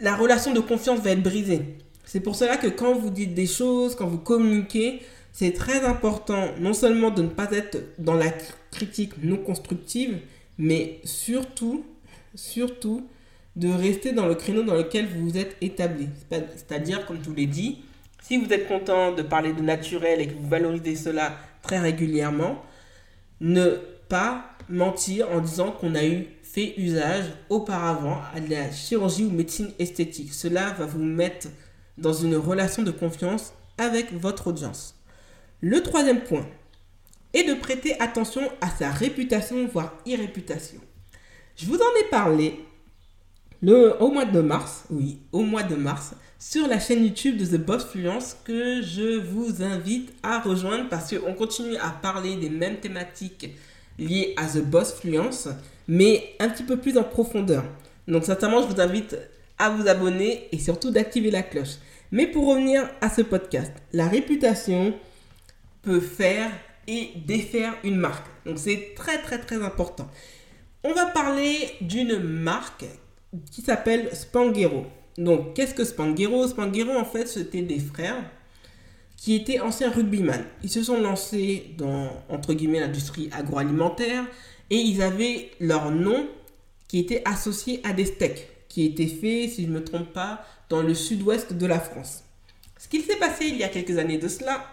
la 0.00 0.14
relation 0.16 0.52
de 0.52 0.60
confiance 0.60 1.00
va 1.00 1.10
être 1.10 1.22
brisée. 1.22 1.78
C'est 2.04 2.20
pour 2.20 2.36
cela 2.36 2.56
que 2.56 2.68
quand 2.68 2.94
vous 2.94 3.10
dites 3.10 3.34
des 3.34 3.46
choses, 3.46 3.94
quand 3.94 4.06
vous 4.06 4.18
communiquez, 4.18 5.02
c'est 5.32 5.52
très 5.52 5.84
important 5.84 6.48
non 6.58 6.72
seulement 6.72 7.10
de 7.10 7.22
ne 7.22 7.28
pas 7.28 7.50
être 7.52 7.78
dans 7.98 8.14
la 8.14 8.30
critique 8.70 9.22
non 9.22 9.36
constructive, 9.36 10.18
mais 10.56 11.00
surtout, 11.04 11.84
surtout, 12.34 13.06
de 13.56 13.68
rester 13.68 14.12
dans 14.12 14.26
le 14.26 14.36
créneau 14.36 14.62
dans 14.62 14.74
lequel 14.74 15.06
vous 15.06 15.30
vous 15.30 15.36
êtes 15.36 15.56
établi. 15.60 16.08
C'est-à-dire, 16.30 17.06
comme 17.06 17.18
je 17.22 17.28
vous 17.28 17.34
l'ai 17.34 17.46
dit, 17.46 17.82
si 18.22 18.36
vous 18.36 18.52
êtes 18.52 18.68
content 18.68 19.12
de 19.12 19.22
parler 19.22 19.52
de 19.52 19.62
naturel 19.62 20.20
et 20.20 20.28
que 20.28 20.34
vous 20.34 20.48
valorisez 20.48 20.96
cela 20.96 21.36
très 21.62 21.78
régulièrement, 21.78 22.62
ne 23.40 23.78
pas 24.08 24.44
mentir 24.68 25.30
en 25.30 25.40
disant 25.40 25.72
qu'on 25.72 25.94
a 25.94 26.04
eu 26.04 26.26
fait 26.52 26.74
usage 26.78 27.26
auparavant 27.50 28.20
à 28.34 28.40
la 28.40 28.70
chirurgie 28.72 29.24
ou 29.24 29.30
médecine 29.30 29.70
esthétique. 29.78 30.32
Cela 30.32 30.70
va 30.70 30.86
vous 30.86 31.02
mettre 31.02 31.48
dans 31.98 32.12
une 32.12 32.36
relation 32.36 32.82
de 32.82 32.90
confiance 32.90 33.52
avec 33.76 34.12
votre 34.12 34.48
audience. 34.48 34.94
Le 35.60 35.82
troisième 35.82 36.20
point 36.20 36.46
est 37.34 37.44
de 37.44 37.54
prêter 37.54 38.00
attention 38.00 38.42
à 38.60 38.70
sa 38.70 38.90
réputation, 38.90 39.66
voire 39.66 39.94
irréputation. 40.06 40.80
Je 41.56 41.66
vous 41.66 41.76
en 41.76 42.00
ai 42.00 42.08
parlé 42.10 42.64
le, 43.60 44.00
au 44.00 44.10
mois 44.10 44.24
de 44.24 44.40
mars, 44.40 44.84
oui, 44.90 45.18
au 45.32 45.42
mois 45.42 45.64
de 45.64 45.74
mars, 45.74 46.14
sur 46.38 46.68
la 46.68 46.78
chaîne 46.78 47.04
YouTube 47.04 47.36
de 47.36 47.44
The 47.44 47.60
Boss 47.60 47.84
Fluence 47.84 48.36
que 48.44 48.80
je 48.80 49.18
vous 49.18 49.62
invite 49.62 50.12
à 50.22 50.40
rejoindre 50.40 50.88
parce 50.88 51.12
qu'on 51.12 51.34
continue 51.34 51.76
à 51.76 51.90
parler 51.90 52.36
des 52.36 52.48
mêmes 52.48 52.78
thématiques 52.78 53.50
liées 53.98 54.34
à 54.36 54.46
The 54.46 54.62
Boss 54.62 54.94
Fluence, 54.94 55.48
mais 55.88 56.34
un 56.38 56.48
petit 56.48 56.62
peu 56.62 56.76
plus 56.76 56.96
en 56.98 57.02
profondeur. 57.02 57.64
Donc 58.06 58.24
sincèrement, 58.24 58.62
je 58.62 58.68
vous 58.68 58.80
invite 58.80 59.16
à 59.58 59.70
vous 59.70 59.88
abonner 59.88 60.48
et 60.52 60.58
surtout 60.58 60.90
d'activer 60.90 61.30
la 61.30 61.42
cloche. 61.42 61.76
Mais 62.12 62.26
pour 62.26 62.46
revenir 62.46 62.88
à 63.00 63.10
ce 63.10 63.22
podcast, 63.22 63.72
la 63.92 64.06
réputation 64.06 64.94
peut 65.82 66.00
faire 66.00 66.50
et 66.86 67.10
défaire 67.26 67.74
une 67.84 67.96
marque. 67.96 68.26
Donc 68.46 68.58
c'est 68.58 68.92
très 68.94 69.20
très 69.20 69.38
très 69.38 69.62
important. 69.62 70.08
On 70.84 70.92
va 70.92 71.06
parler 71.06 71.58
d'une 71.80 72.18
marque 72.18 72.86
qui 73.50 73.62
s'appelle 73.62 74.08
Spanghero. 74.14 74.86
Donc 75.18 75.54
qu'est-ce 75.54 75.74
que 75.74 75.84
Spanghero? 75.84 76.46
Spanghero 76.48 76.92
en 76.92 77.04
fait 77.04 77.26
c'était 77.26 77.62
des 77.62 77.80
frères 77.80 78.22
qui 79.16 79.34
étaient 79.34 79.60
anciens 79.60 79.90
rugbyman. 79.90 80.44
Ils 80.62 80.70
se 80.70 80.82
sont 80.82 81.00
lancés 81.00 81.74
dans 81.76 82.10
entre 82.28 82.54
guillemets 82.54 82.80
l'industrie 82.80 83.28
agroalimentaire 83.32 84.24
et 84.70 84.76
ils 84.76 85.02
avaient 85.02 85.50
leur 85.60 85.90
nom 85.90 86.28
qui 86.88 86.98
était 86.98 87.22
associé 87.24 87.80
à 87.84 87.92
des 87.92 88.06
steaks 88.06 88.48
qui 88.68 88.84
étaient 88.84 89.06
faits, 89.06 89.50
si 89.50 89.62
je 89.62 89.68
ne 89.68 89.74
me 89.74 89.84
trompe 89.84 90.12
pas, 90.12 90.44
dans 90.68 90.82
le 90.82 90.94
sud-ouest 90.94 91.52
de 91.52 91.66
la 91.66 91.80
France. 91.80 92.24
Ce 92.78 92.88
qu'il 92.88 93.02
s'est 93.02 93.16
passé 93.16 93.46
il 93.46 93.56
y 93.56 93.64
a 93.64 93.68
quelques 93.68 93.98
années 93.98 94.18
de 94.18 94.28
cela, 94.28 94.64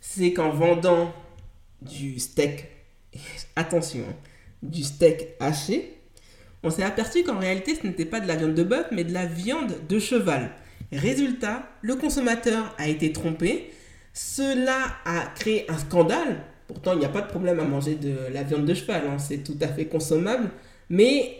c'est 0.00 0.32
qu'en 0.32 0.50
vendant 0.50 1.12
du 1.80 2.18
steak, 2.18 2.66
attention, 3.56 4.04
du 4.62 4.82
steak 4.82 5.28
haché, 5.40 5.96
on 6.62 6.70
s'est 6.70 6.82
aperçu 6.82 7.22
qu'en 7.22 7.38
réalité 7.38 7.74
ce 7.74 7.86
n'était 7.86 8.04
pas 8.04 8.20
de 8.20 8.28
la 8.28 8.36
viande 8.36 8.54
de 8.54 8.64
bœuf, 8.64 8.86
mais 8.92 9.04
de 9.04 9.12
la 9.12 9.26
viande 9.26 9.86
de 9.88 9.98
cheval. 9.98 10.50
Résultat, 10.92 11.68
le 11.82 11.94
consommateur 11.94 12.74
a 12.76 12.88
été 12.88 13.12
trompé. 13.12 13.70
Cela 14.12 14.96
a 15.04 15.26
créé 15.36 15.70
un 15.70 15.78
scandale. 15.78 16.44
Pourtant, 16.70 16.92
il 16.92 17.00
n'y 17.00 17.04
a 17.04 17.08
pas 17.10 17.20
de 17.20 17.26
problème 17.26 17.58
à 17.58 17.64
manger 17.64 17.96
de 17.96 18.14
la 18.32 18.44
viande 18.44 18.64
de 18.64 18.74
cheval, 18.74 19.02
hein. 19.08 19.18
c'est 19.18 19.42
tout 19.42 19.56
à 19.60 19.66
fait 19.66 19.86
consommable. 19.86 20.50
Mais 20.88 21.34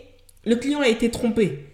le 0.45 0.57
client 0.57 0.81
a 0.81 0.89
été 0.89 1.09
trompé. 1.09 1.67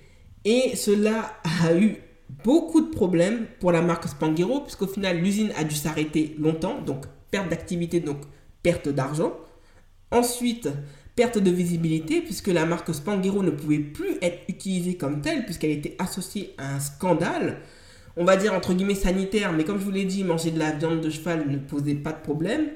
Et 0.45 0.75
cela 0.75 1.33
a 1.63 1.73
eu 1.73 1.95
beaucoup 2.43 2.81
de 2.81 2.91
problèmes 2.91 3.47
pour 3.59 3.71
la 3.71 3.81
marque 3.81 4.07
Spanghero, 4.07 4.61
puisqu'au 4.61 4.85
final, 4.85 5.17
l'usine 5.17 5.51
a 5.57 5.63
dû 5.63 5.73
s'arrêter 5.73 6.35
longtemps, 6.37 6.79
donc 6.81 7.05
perte 7.31 7.49
d'activité, 7.49 7.99
donc 7.99 8.17
perte 8.61 8.89
d'argent. 8.89 9.33
Ensuite, 10.11 10.69
perte 11.15 11.39
de 11.39 11.49
visibilité, 11.49 12.21
puisque 12.21 12.49
la 12.49 12.67
marque 12.67 12.93
Spanghero 12.93 13.41
ne 13.41 13.49
pouvait 13.49 13.79
plus 13.79 14.17
être 14.21 14.39
utilisée 14.47 14.97
comme 14.97 15.21
telle, 15.21 15.45
puisqu'elle 15.45 15.71
était 15.71 15.95
associée 15.97 16.53
à 16.59 16.75
un 16.75 16.79
scandale, 16.79 17.57
on 18.17 18.23
va 18.23 18.37
dire 18.37 18.53
entre 18.53 18.73
guillemets 18.75 18.95
sanitaire, 18.95 19.51
mais 19.51 19.63
comme 19.63 19.79
je 19.79 19.83
vous 19.83 19.91
l'ai 19.91 20.05
dit, 20.05 20.23
manger 20.23 20.51
de 20.51 20.59
la 20.59 20.71
viande 20.71 21.01
de 21.01 21.09
cheval 21.09 21.49
ne 21.49 21.57
posait 21.57 21.95
pas 21.95 22.11
de 22.11 22.21
problème, 22.21 22.67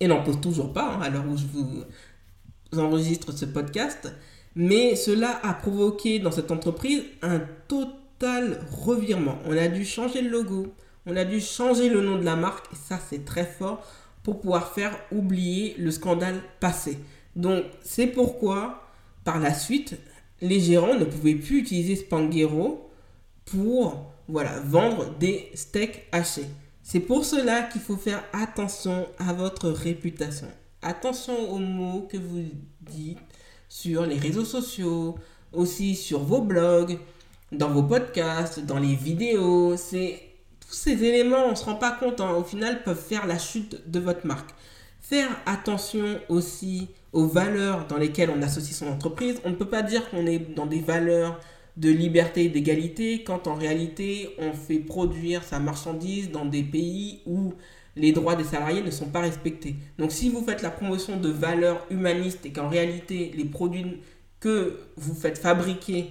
et 0.00 0.06
n'en 0.06 0.22
pose 0.22 0.40
toujours 0.40 0.72
pas, 0.72 0.94
hein, 0.94 1.00
à 1.00 1.10
l'heure 1.10 1.26
où 1.26 1.36
je 1.36 1.46
vous 1.46 1.84
enregistre 2.78 3.32
ce 3.32 3.44
podcast. 3.44 4.12
Mais 4.56 4.96
cela 4.96 5.40
a 5.42 5.52
provoqué 5.54 6.18
dans 6.18 6.30
cette 6.30 6.50
entreprise 6.50 7.02
un 7.22 7.40
total 7.68 8.60
revirement. 8.70 9.38
On 9.46 9.56
a 9.56 9.68
dû 9.68 9.84
changer 9.84 10.22
le 10.22 10.30
logo, 10.30 10.72
on 11.06 11.16
a 11.16 11.24
dû 11.24 11.40
changer 11.40 11.88
le 11.88 12.00
nom 12.00 12.18
de 12.18 12.24
la 12.24 12.36
marque, 12.36 12.72
et 12.72 12.76
ça 12.76 12.98
c'est 13.08 13.24
très 13.24 13.44
fort 13.44 13.84
pour 14.22 14.40
pouvoir 14.40 14.72
faire 14.72 14.96
oublier 15.12 15.74
le 15.78 15.90
scandale 15.90 16.40
passé. 16.60 16.98
Donc 17.36 17.64
c'est 17.82 18.06
pourquoi 18.06 18.88
par 19.24 19.40
la 19.40 19.52
suite 19.52 19.98
les 20.40 20.60
gérants 20.60 20.94
ne 20.94 21.04
pouvaient 21.04 21.34
plus 21.34 21.58
utiliser 21.58 21.96
Spanghero 21.96 22.90
pour 23.44 24.12
voilà, 24.28 24.60
vendre 24.60 25.14
des 25.18 25.50
steaks 25.54 26.06
hachés. 26.12 26.46
C'est 26.86 27.00
pour 27.00 27.24
cela 27.24 27.62
qu'il 27.62 27.80
faut 27.80 27.96
faire 27.96 28.22
attention 28.34 29.08
à 29.18 29.32
votre 29.32 29.70
réputation. 29.70 30.48
Attention 30.82 31.50
aux 31.50 31.58
mots 31.58 32.06
que 32.10 32.18
vous 32.18 32.44
dites 32.82 33.18
sur 33.70 34.04
les 34.04 34.18
réseaux 34.18 34.44
sociaux, 34.44 35.14
aussi 35.50 35.94
sur 35.94 36.20
vos 36.20 36.42
blogs, 36.42 36.98
dans 37.52 37.70
vos 37.70 37.84
podcasts, 37.84 38.60
dans 38.60 38.78
les 38.78 38.94
vidéos. 38.94 39.78
C'est 39.78 40.20
tous 40.60 40.74
ces 40.74 41.02
éléments, 41.02 41.46
on 41.46 41.50
ne 41.52 41.56
se 41.56 41.64
rend 41.64 41.76
pas 41.76 41.92
compte, 41.92 42.20
hein, 42.20 42.34
au 42.34 42.44
final, 42.44 42.82
peuvent 42.82 43.00
faire 43.00 43.26
la 43.26 43.38
chute 43.38 43.90
de 43.90 43.98
votre 43.98 44.26
marque. 44.26 44.50
Faire 45.00 45.30
attention 45.46 46.20
aussi 46.28 46.88
aux 47.14 47.26
valeurs 47.26 47.86
dans 47.86 47.96
lesquelles 47.96 48.30
on 48.30 48.42
associe 48.42 48.76
son 48.76 48.88
entreprise. 48.88 49.40
On 49.46 49.50
ne 49.50 49.56
peut 49.56 49.68
pas 49.68 49.82
dire 49.82 50.10
qu'on 50.10 50.26
est 50.26 50.54
dans 50.54 50.66
des 50.66 50.80
valeurs 50.80 51.40
de 51.76 51.90
liberté 51.90 52.44
et 52.44 52.48
d'égalité 52.48 53.24
quand 53.24 53.46
en 53.46 53.54
réalité 53.54 54.30
on 54.38 54.52
fait 54.52 54.78
produire 54.78 55.42
sa 55.42 55.58
marchandise 55.58 56.30
dans 56.30 56.44
des 56.44 56.62
pays 56.62 57.20
où 57.26 57.54
les 57.96 58.12
droits 58.12 58.36
des 58.36 58.44
salariés 58.44 58.82
ne 58.82 58.90
sont 58.90 59.08
pas 59.08 59.20
respectés. 59.20 59.76
Donc 59.98 60.12
si 60.12 60.28
vous 60.28 60.44
faites 60.44 60.62
la 60.62 60.70
promotion 60.70 61.16
de 61.18 61.28
valeurs 61.28 61.86
humanistes 61.90 62.46
et 62.46 62.52
qu'en 62.52 62.68
réalité 62.68 63.32
les 63.36 63.44
produits 63.44 64.00
que 64.40 64.78
vous 64.96 65.14
faites 65.14 65.38
fabriquer 65.38 66.10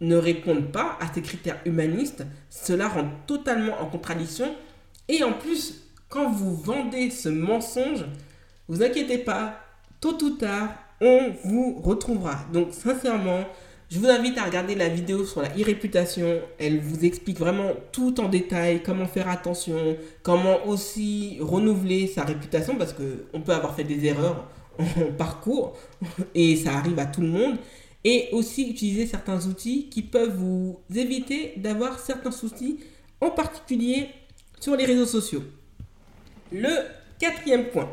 ne 0.00 0.16
répondent 0.16 0.72
pas 0.72 0.98
à 1.00 1.12
ces 1.12 1.22
critères 1.22 1.60
humanistes, 1.64 2.24
cela 2.50 2.88
rend 2.88 3.08
totalement 3.26 3.80
en 3.80 3.86
contradiction. 3.86 4.54
Et 5.08 5.22
en 5.22 5.32
plus, 5.32 5.84
quand 6.08 6.30
vous 6.30 6.54
vendez 6.54 7.10
ce 7.10 7.28
mensonge, 7.28 8.04
vous 8.68 8.82
inquiétez 8.82 9.18
pas, 9.18 9.60
tôt 10.00 10.16
ou 10.22 10.30
tard, 10.30 10.70
on 11.00 11.32
vous 11.44 11.80
retrouvera. 11.82 12.44
Donc 12.52 12.72
sincèrement, 12.72 13.44
je 13.90 13.98
vous 13.98 14.08
invite 14.08 14.38
à 14.38 14.44
regarder 14.44 14.74
la 14.74 14.88
vidéo 14.88 15.24
sur 15.24 15.42
la 15.42 15.50
e-réputation. 15.50 16.40
Elle 16.58 16.80
vous 16.80 17.04
explique 17.04 17.38
vraiment 17.38 17.72
tout 17.92 18.20
en 18.20 18.28
détail, 18.28 18.82
comment 18.82 19.06
faire 19.06 19.28
attention, 19.28 19.96
comment 20.22 20.66
aussi 20.66 21.38
renouveler 21.40 22.06
sa 22.06 22.24
réputation, 22.24 22.76
parce 22.76 22.94
qu'on 22.94 23.40
peut 23.40 23.52
avoir 23.52 23.74
fait 23.74 23.84
des 23.84 24.06
erreurs 24.06 24.48
en 24.78 25.12
parcours, 25.16 25.76
et 26.34 26.56
ça 26.56 26.72
arrive 26.72 26.98
à 26.98 27.06
tout 27.06 27.20
le 27.20 27.28
monde. 27.28 27.56
Et 28.06 28.28
aussi 28.32 28.68
utiliser 28.68 29.06
certains 29.06 29.46
outils 29.46 29.88
qui 29.88 30.02
peuvent 30.02 30.36
vous 30.36 30.78
éviter 30.94 31.54
d'avoir 31.56 31.98
certains 31.98 32.32
soucis, 32.32 32.80
en 33.20 33.30
particulier 33.30 34.08
sur 34.60 34.76
les 34.76 34.84
réseaux 34.84 35.06
sociaux. 35.06 35.42
Le 36.52 36.68
quatrième 37.18 37.66
point, 37.66 37.88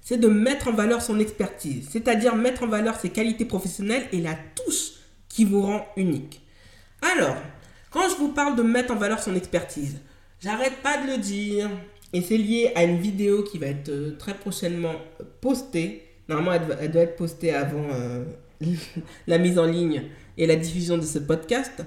c'est 0.00 0.18
de 0.18 0.26
mettre 0.26 0.68
en 0.68 0.72
valeur 0.72 1.02
son 1.02 1.20
expertise, 1.20 1.88
c'est-à-dire 1.90 2.34
mettre 2.34 2.64
en 2.64 2.66
valeur 2.66 2.98
ses 2.98 3.10
qualités 3.10 3.44
professionnelles 3.44 4.08
et 4.12 4.20
la 4.20 4.34
touche 4.34 5.03
qui 5.34 5.44
vous 5.44 5.62
rend 5.62 5.84
unique. 5.96 6.40
Alors, 7.02 7.36
quand 7.90 8.08
je 8.08 8.14
vous 8.16 8.28
parle 8.28 8.54
de 8.54 8.62
mettre 8.62 8.92
en 8.92 8.96
valeur 8.96 9.20
son 9.20 9.34
expertise, 9.34 10.00
j'arrête 10.40 10.76
pas 10.80 11.02
de 11.02 11.10
le 11.10 11.18
dire, 11.18 11.68
et 12.12 12.22
c'est 12.22 12.36
lié 12.36 12.70
à 12.76 12.84
une 12.84 12.98
vidéo 12.98 13.42
qui 13.42 13.58
va 13.58 13.66
être 13.66 13.88
euh, 13.88 14.16
très 14.16 14.34
prochainement 14.34 14.94
postée. 15.40 16.04
Normalement, 16.28 16.76
elle 16.80 16.92
doit 16.92 17.02
être 17.02 17.16
postée 17.16 17.52
avant 17.52 17.84
euh, 17.92 18.24
la 19.26 19.38
mise 19.38 19.58
en 19.58 19.66
ligne 19.66 20.04
et 20.38 20.46
la 20.46 20.54
diffusion 20.54 20.98
de 20.98 21.02
ce 21.02 21.18
podcast. 21.18 21.82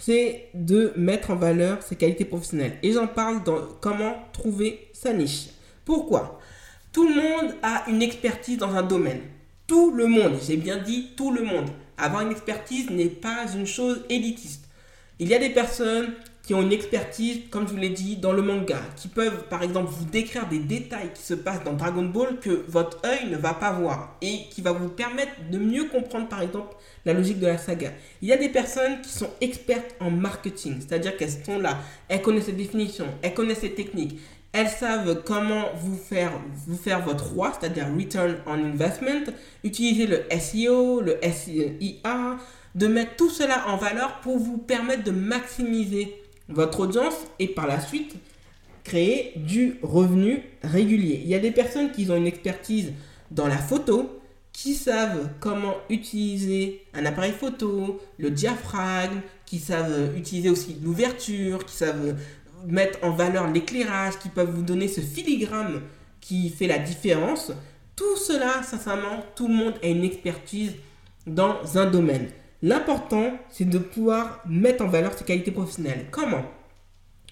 C'est 0.00 0.50
de 0.54 0.92
mettre 0.96 1.32
en 1.32 1.36
valeur 1.36 1.82
ses 1.82 1.96
qualités 1.96 2.24
professionnelles. 2.24 2.78
Et 2.84 2.92
j'en 2.92 3.08
parle 3.08 3.42
dans 3.42 3.62
comment 3.80 4.14
trouver 4.32 4.88
sa 4.92 5.12
niche. 5.12 5.48
Pourquoi? 5.84 6.38
Tout 6.92 7.08
le 7.08 7.14
monde 7.14 7.54
a 7.64 7.84
une 7.88 8.02
expertise 8.02 8.58
dans 8.58 8.74
un 8.76 8.82
domaine. 8.84 9.22
Tout 9.66 9.90
le 9.90 10.06
monde, 10.06 10.34
j'ai 10.46 10.56
bien 10.56 10.76
dit 10.76 11.08
tout 11.16 11.32
le 11.32 11.42
monde 11.42 11.68
avoir 11.98 12.22
une 12.22 12.30
expertise 12.30 12.90
n'est 12.90 13.06
pas 13.06 13.46
une 13.54 13.66
chose 13.66 14.04
élitiste. 14.08 14.64
Il 15.18 15.28
y 15.28 15.34
a 15.34 15.38
des 15.38 15.50
personnes 15.50 16.12
qui 16.46 16.54
ont 16.54 16.62
une 16.62 16.72
expertise, 16.72 17.40
comme 17.50 17.66
je 17.66 17.72
vous 17.72 17.78
l'ai 17.78 17.88
dit, 17.88 18.16
dans 18.16 18.32
le 18.32 18.40
manga, 18.40 18.78
qui 18.94 19.08
peuvent 19.08 19.48
par 19.48 19.64
exemple 19.64 19.90
vous 19.90 20.04
décrire 20.04 20.46
des 20.48 20.60
détails 20.60 21.10
qui 21.12 21.22
se 21.22 21.34
passent 21.34 21.64
dans 21.64 21.72
Dragon 21.72 22.04
Ball 22.04 22.38
que 22.38 22.64
votre 22.68 23.04
œil 23.04 23.30
ne 23.30 23.36
va 23.36 23.52
pas 23.52 23.72
voir 23.72 24.16
et 24.22 24.48
qui 24.50 24.62
va 24.62 24.70
vous 24.70 24.88
permettre 24.88 25.32
de 25.50 25.58
mieux 25.58 25.88
comprendre 25.88 26.28
par 26.28 26.42
exemple 26.42 26.76
la 27.04 27.14
logique 27.14 27.40
de 27.40 27.48
la 27.48 27.58
saga. 27.58 27.90
Il 28.22 28.28
y 28.28 28.32
a 28.32 28.36
des 28.36 28.48
personnes 28.48 29.00
qui 29.02 29.08
sont 29.08 29.30
expertes 29.40 29.96
en 29.98 30.10
marketing, 30.10 30.76
c'est-à-dire 30.80 31.16
qu'elles 31.16 31.44
sont 31.44 31.58
là, 31.58 31.78
elles 32.08 32.22
connaissent 32.22 32.46
les 32.46 32.52
définitions, 32.52 33.08
elles 33.22 33.34
connaissent 33.34 33.62
les 33.62 33.74
techniques, 33.74 34.20
elles 34.56 34.70
savent 34.70 35.22
comment 35.22 35.66
vous 35.76 35.96
faire, 35.96 36.32
vous 36.66 36.78
faire 36.78 37.02
votre 37.02 37.32
roi, 37.32 37.52
c'est-à-dire 37.60 37.88
Return 37.94 38.36
on 38.46 38.52
Investment, 38.52 39.30
utiliser 39.62 40.06
le 40.06 40.22
SEO, 40.40 41.02
le 41.02 41.18
SIA, 41.22 42.38
de 42.74 42.86
mettre 42.86 43.16
tout 43.16 43.28
cela 43.28 43.68
en 43.68 43.76
valeur 43.76 44.20
pour 44.22 44.38
vous 44.38 44.56
permettre 44.56 45.04
de 45.04 45.10
maximiser 45.10 46.22
votre 46.48 46.80
audience 46.80 47.14
et 47.38 47.48
par 47.48 47.66
la 47.66 47.80
suite 47.80 48.14
créer 48.82 49.32
du 49.36 49.78
revenu 49.82 50.42
régulier. 50.62 51.20
Il 51.22 51.28
y 51.28 51.34
a 51.34 51.38
des 51.38 51.50
personnes 51.50 51.90
qui 51.92 52.10
ont 52.10 52.16
une 52.16 52.26
expertise 52.26 52.92
dans 53.30 53.48
la 53.48 53.58
photo, 53.58 54.20
qui 54.52 54.72
savent 54.72 55.28
comment 55.38 55.74
utiliser 55.90 56.82
un 56.94 57.04
appareil 57.04 57.32
photo, 57.32 58.00
le 58.16 58.30
diaphragme, 58.30 59.20
qui 59.44 59.58
savent 59.58 60.16
utiliser 60.16 60.48
aussi 60.48 60.76
l'ouverture, 60.82 61.66
qui 61.66 61.76
savent 61.76 62.16
mettre 62.66 62.98
en 63.02 63.10
valeur 63.10 63.50
l'éclairage, 63.50 64.18
qui 64.18 64.28
peuvent 64.28 64.50
vous 64.50 64.62
donner 64.62 64.88
ce 64.88 65.00
filigrane 65.00 65.82
qui 66.20 66.50
fait 66.50 66.66
la 66.66 66.78
différence. 66.78 67.52
Tout 67.94 68.16
cela, 68.16 68.62
sincèrement, 68.62 69.24
tout 69.34 69.48
le 69.48 69.54
monde 69.54 69.74
a 69.82 69.86
une 69.86 70.04
expertise 70.04 70.72
dans 71.26 71.56
un 71.76 71.86
domaine. 71.86 72.28
L'important, 72.62 73.32
c'est 73.48 73.68
de 73.68 73.78
pouvoir 73.78 74.42
mettre 74.46 74.84
en 74.84 74.88
valeur 74.88 75.16
ses 75.16 75.24
qualités 75.24 75.50
professionnelles. 75.50 76.06
Comment? 76.10 76.44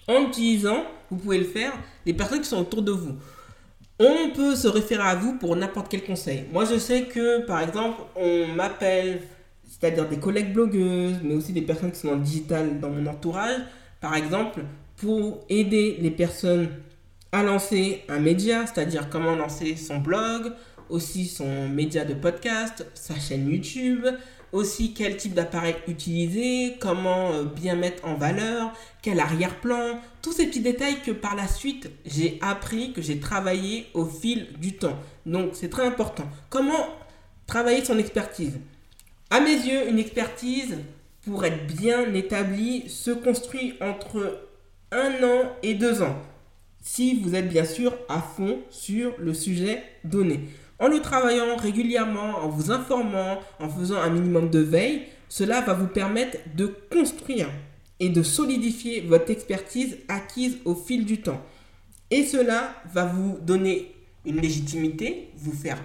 En 0.07 0.27
utilisant, 0.27 0.83
vous 1.09 1.17
pouvez 1.17 1.39
le 1.39 1.45
faire, 1.45 1.73
les 2.05 2.13
personnes 2.13 2.41
qui 2.41 2.47
sont 2.47 2.59
autour 2.59 2.81
de 2.83 2.91
vous. 2.91 3.15
On 3.99 4.29
peut 4.33 4.55
se 4.55 4.67
référer 4.67 5.03
à 5.03 5.15
vous 5.15 5.37
pour 5.37 5.55
n'importe 5.55 5.87
quel 5.89 6.03
conseil. 6.03 6.45
Moi, 6.51 6.65
je 6.65 6.77
sais 6.77 7.03
que, 7.03 7.45
par 7.45 7.61
exemple, 7.61 8.01
on 8.15 8.47
m'appelle, 8.47 9.21
c'est-à-dire 9.67 10.07
des 10.07 10.19
collègues 10.19 10.53
blogueuses, 10.53 11.19
mais 11.23 11.33
aussi 11.33 11.53
des 11.53 11.61
personnes 11.61 11.91
qui 11.91 11.99
sont 11.99 12.09
en 12.09 12.17
digital 12.17 12.79
dans 12.79 12.89
mon 12.89 13.05
entourage, 13.07 13.61
par 14.01 14.15
exemple, 14.15 14.61
pour 14.97 15.45
aider 15.49 15.97
les 15.99 16.11
personnes 16.11 16.69
à 17.31 17.43
lancer 17.43 18.03
un 18.07 18.19
média, 18.19 18.65
c'est-à-dire 18.65 19.09
comment 19.09 19.35
lancer 19.35 19.75
son 19.75 19.97
blog, 19.97 20.53
aussi 20.89 21.25
son 21.25 21.67
média 21.67 22.05
de 22.05 22.13
podcast, 22.13 22.85
sa 22.93 23.15
chaîne 23.15 23.49
YouTube, 23.49 24.05
aussi 24.51 24.93
quel 24.93 25.17
type 25.17 25.33
d'appareil 25.33 25.75
utiliser, 25.87 26.75
comment 26.79 27.33
euh, 27.33 27.43
bien 27.43 27.75
mettre 27.75 28.05
en 28.07 28.15
valeur, 28.15 28.71
quel 29.01 29.19
arrière-plan, 29.19 29.99
tous 30.21 30.31
ces 30.31 30.47
petits 30.47 30.61
détails 30.61 31.01
que 31.05 31.11
par 31.11 31.35
la 31.35 31.47
suite 31.47 31.91
j'ai 32.05 32.39
appris, 32.41 32.93
que 32.93 33.01
j'ai 33.01 33.19
travaillé 33.19 33.87
au 33.93 34.05
fil 34.05 34.47
du 34.59 34.77
temps. 34.77 34.97
Donc 35.25 35.51
c'est 35.53 35.69
très 35.69 35.85
important. 35.85 36.29
Comment 36.49 36.87
travailler 37.47 37.83
son 37.83 37.97
expertise? 37.97 38.59
À 39.29 39.41
mes 39.41 39.55
yeux, 39.55 39.89
une 39.89 39.99
expertise, 39.99 40.77
pour 41.25 41.43
être 41.43 41.67
bien 41.67 42.13
établie, 42.13 42.87
se 42.87 43.11
construit 43.11 43.73
entre 43.81 44.44
un 44.95 45.23
an 45.23 45.51
et 45.61 45.73
deux 45.73 46.01
ans. 46.01 46.15
Si 46.81 47.19
vous 47.21 47.35
êtes 47.35 47.49
bien 47.49 47.65
sûr 47.65 47.93
à 48.07 48.21
fond 48.21 48.59
sur 48.69 49.13
le 49.19 49.33
sujet 49.33 49.83
donné. 50.03 50.39
En 50.79 50.87
le 50.87 50.99
travaillant 51.01 51.55
régulièrement, 51.57 52.39
en 52.39 52.49
vous 52.49 52.71
informant, 52.71 53.39
en 53.59 53.69
faisant 53.69 53.97
un 53.97 54.09
minimum 54.09 54.49
de 54.49 54.59
veille, 54.59 55.03
cela 55.29 55.61
va 55.61 55.73
vous 55.73 55.87
permettre 55.87 56.37
de 56.55 56.73
construire 56.91 57.49
et 57.99 58.09
de 58.09 58.23
solidifier 58.23 59.01
votre 59.01 59.31
expertise 59.31 59.97
acquise 60.07 60.57
au 60.65 60.75
fil 60.75 61.05
du 61.05 61.21
temps. 61.21 61.41
Et 62.11 62.23
cela 62.23 62.75
va 62.93 63.05
vous 63.05 63.37
donner 63.41 63.93
une 64.25 64.39
légitimité, 64.39 65.29
vous 65.37 65.53
faire 65.53 65.81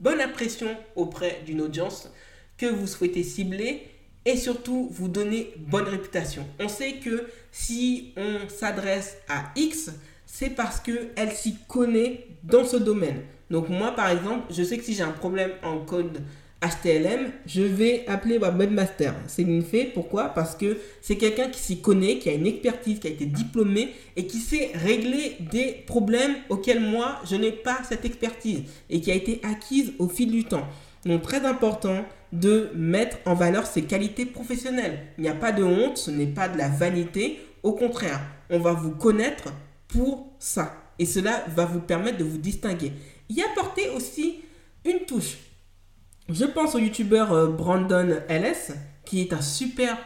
bonne 0.00 0.20
impression 0.20 0.68
auprès 0.96 1.42
d'une 1.46 1.62
audience 1.62 2.10
que 2.58 2.66
vous 2.66 2.86
souhaitez 2.86 3.22
cibler 3.22 3.82
et 4.24 4.36
surtout 4.36 4.88
vous 4.90 5.08
donner 5.08 5.52
bonne 5.56 5.84
réputation. 5.84 6.46
On 6.58 6.68
sait 6.68 6.94
que 6.94 7.26
si 7.52 8.12
on 8.16 8.48
s'adresse 8.48 9.16
à 9.28 9.52
X, 9.56 9.90
c'est 10.26 10.50
parce 10.50 10.80
qu'elle 10.80 11.32
s'y 11.32 11.56
connaît 11.68 12.26
dans 12.42 12.64
ce 12.64 12.76
domaine. 12.76 13.22
Donc 13.50 13.68
moi, 13.68 13.92
par 13.92 14.10
exemple, 14.10 14.52
je 14.52 14.62
sais 14.62 14.78
que 14.78 14.84
si 14.84 14.94
j'ai 14.94 15.02
un 15.02 15.10
problème 15.12 15.50
en 15.62 15.78
code 15.78 16.22
HTML, 16.64 17.30
je 17.46 17.62
vais 17.62 18.04
appeler 18.06 18.38
Webmaster. 18.38 19.14
C'est 19.26 19.42
une 19.42 19.62
fait. 19.62 19.84
Pourquoi? 19.84 20.30
Parce 20.30 20.56
que 20.56 20.78
c'est 21.02 21.16
quelqu'un 21.16 21.48
qui 21.48 21.60
s'y 21.60 21.80
connaît, 21.80 22.18
qui 22.18 22.30
a 22.30 22.32
une 22.32 22.46
expertise, 22.46 22.98
qui 22.98 23.06
a 23.06 23.10
été 23.10 23.26
diplômé 23.26 23.92
et 24.16 24.26
qui 24.26 24.38
sait 24.38 24.70
régler 24.74 25.36
des 25.52 25.84
problèmes 25.86 26.34
auxquels 26.48 26.80
moi, 26.80 27.20
je 27.28 27.36
n'ai 27.36 27.52
pas 27.52 27.80
cette 27.86 28.04
expertise 28.04 28.62
et 28.88 29.00
qui 29.00 29.10
a 29.10 29.14
été 29.14 29.40
acquise 29.42 29.92
au 29.98 30.08
fil 30.08 30.30
du 30.30 30.44
temps. 30.44 30.66
Donc 31.06 31.22
très 31.22 31.44
important 31.44 32.04
de 32.32 32.70
mettre 32.74 33.18
en 33.26 33.34
valeur 33.34 33.66
ses 33.66 33.82
qualités 33.82 34.26
professionnelles. 34.26 35.06
Il 35.18 35.22
n'y 35.22 35.28
a 35.28 35.34
pas 35.34 35.52
de 35.52 35.62
honte, 35.62 35.98
ce 35.98 36.10
n'est 36.10 36.26
pas 36.26 36.48
de 36.48 36.58
la 36.58 36.68
vanité. 36.68 37.38
Au 37.62 37.72
contraire, 37.72 38.20
on 38.50 38.58
va 38.58 38.72
vous 38.72 38.90
connaître 38.92 39.52
pour 39.88 40.32
ça. 40.38 40.74
Et 40.98 41.06
cela 41.06 41.44
va 41.54 41.64
vous 41.64 41.80
permettre 41.80 42.18
de 42.18 42.24
vous 42.24 42.38
distinguer 42.38 42.92
y 43.28 43.42
apporter 43.42 43.88
aussi 43.90 44.40
une 44.84 45.00
touche. 45.06 45.38
Je 46.28 46.44
pense 46.44 46.74
au 46.74 46.78
youtubeur 46.78 47.32
euh, 47.32 47.48
Brandon 47.48 48.20
LS, 48.28 48.72
qui 49.04 49.20
est 49.20 49.32
un 49.32 49.42
super 49.42 49.98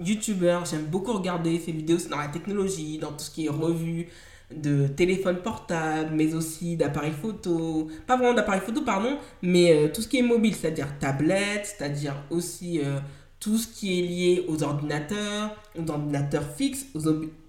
youtubeur. 0.00 0.64
J'aime 0.64 0.84
beaucoup 0.84 1.12
regarder 1.12 1.58
ses 1.58 1.72
vidéos 1.72 1.98
dans 2.10 2.18
la 2.18 2.28
technologie, 2.28 2.98
dans 2.98 3.12
tout 3.12 3.24
ce 3.24 3.30
qui 3.30 3.46
est 3.46 3.50
revue 3.50 4.08
de 4.54 4.86
téléphone 4.86 5.36
portable, 5.42 6.10
mais 6.14 6.34
aussi 6.34 6.76
d'appareils 6.76 7.12
photo. 7.12 7.88
Pas 8.06 8.16
vraiment 8.16 8.34
d'appareils 8.34 8.62
photo, 8.62 8.82
pardon, 8.82 9.18
mais 9.42 9.72
euh, 9.72 9.88
tout 9.92 10.02
ce 10.02 10.08
qui 10.08 10.18
est 10.18 10.22
mobile, 10.22 10.54
c'est-à-dire 10.54 10.98
tablette, 10.98 11.66
c'est-à-dire 11.76 12.16
aussi 12.30 12.80
euh, 12.80 12.98
tout 13.40 13.58
ce 13.58 13.68
qui 13.68 13.98
est 13.98 14.02
lié 14.02 14.44
aux 14.48 14.62
ordinateurs, 14.62 15.54
aux 15.78 15.90
ordinateurs 15.90 16.50
fixes, 16.56 16.86
aux 16.94 17.02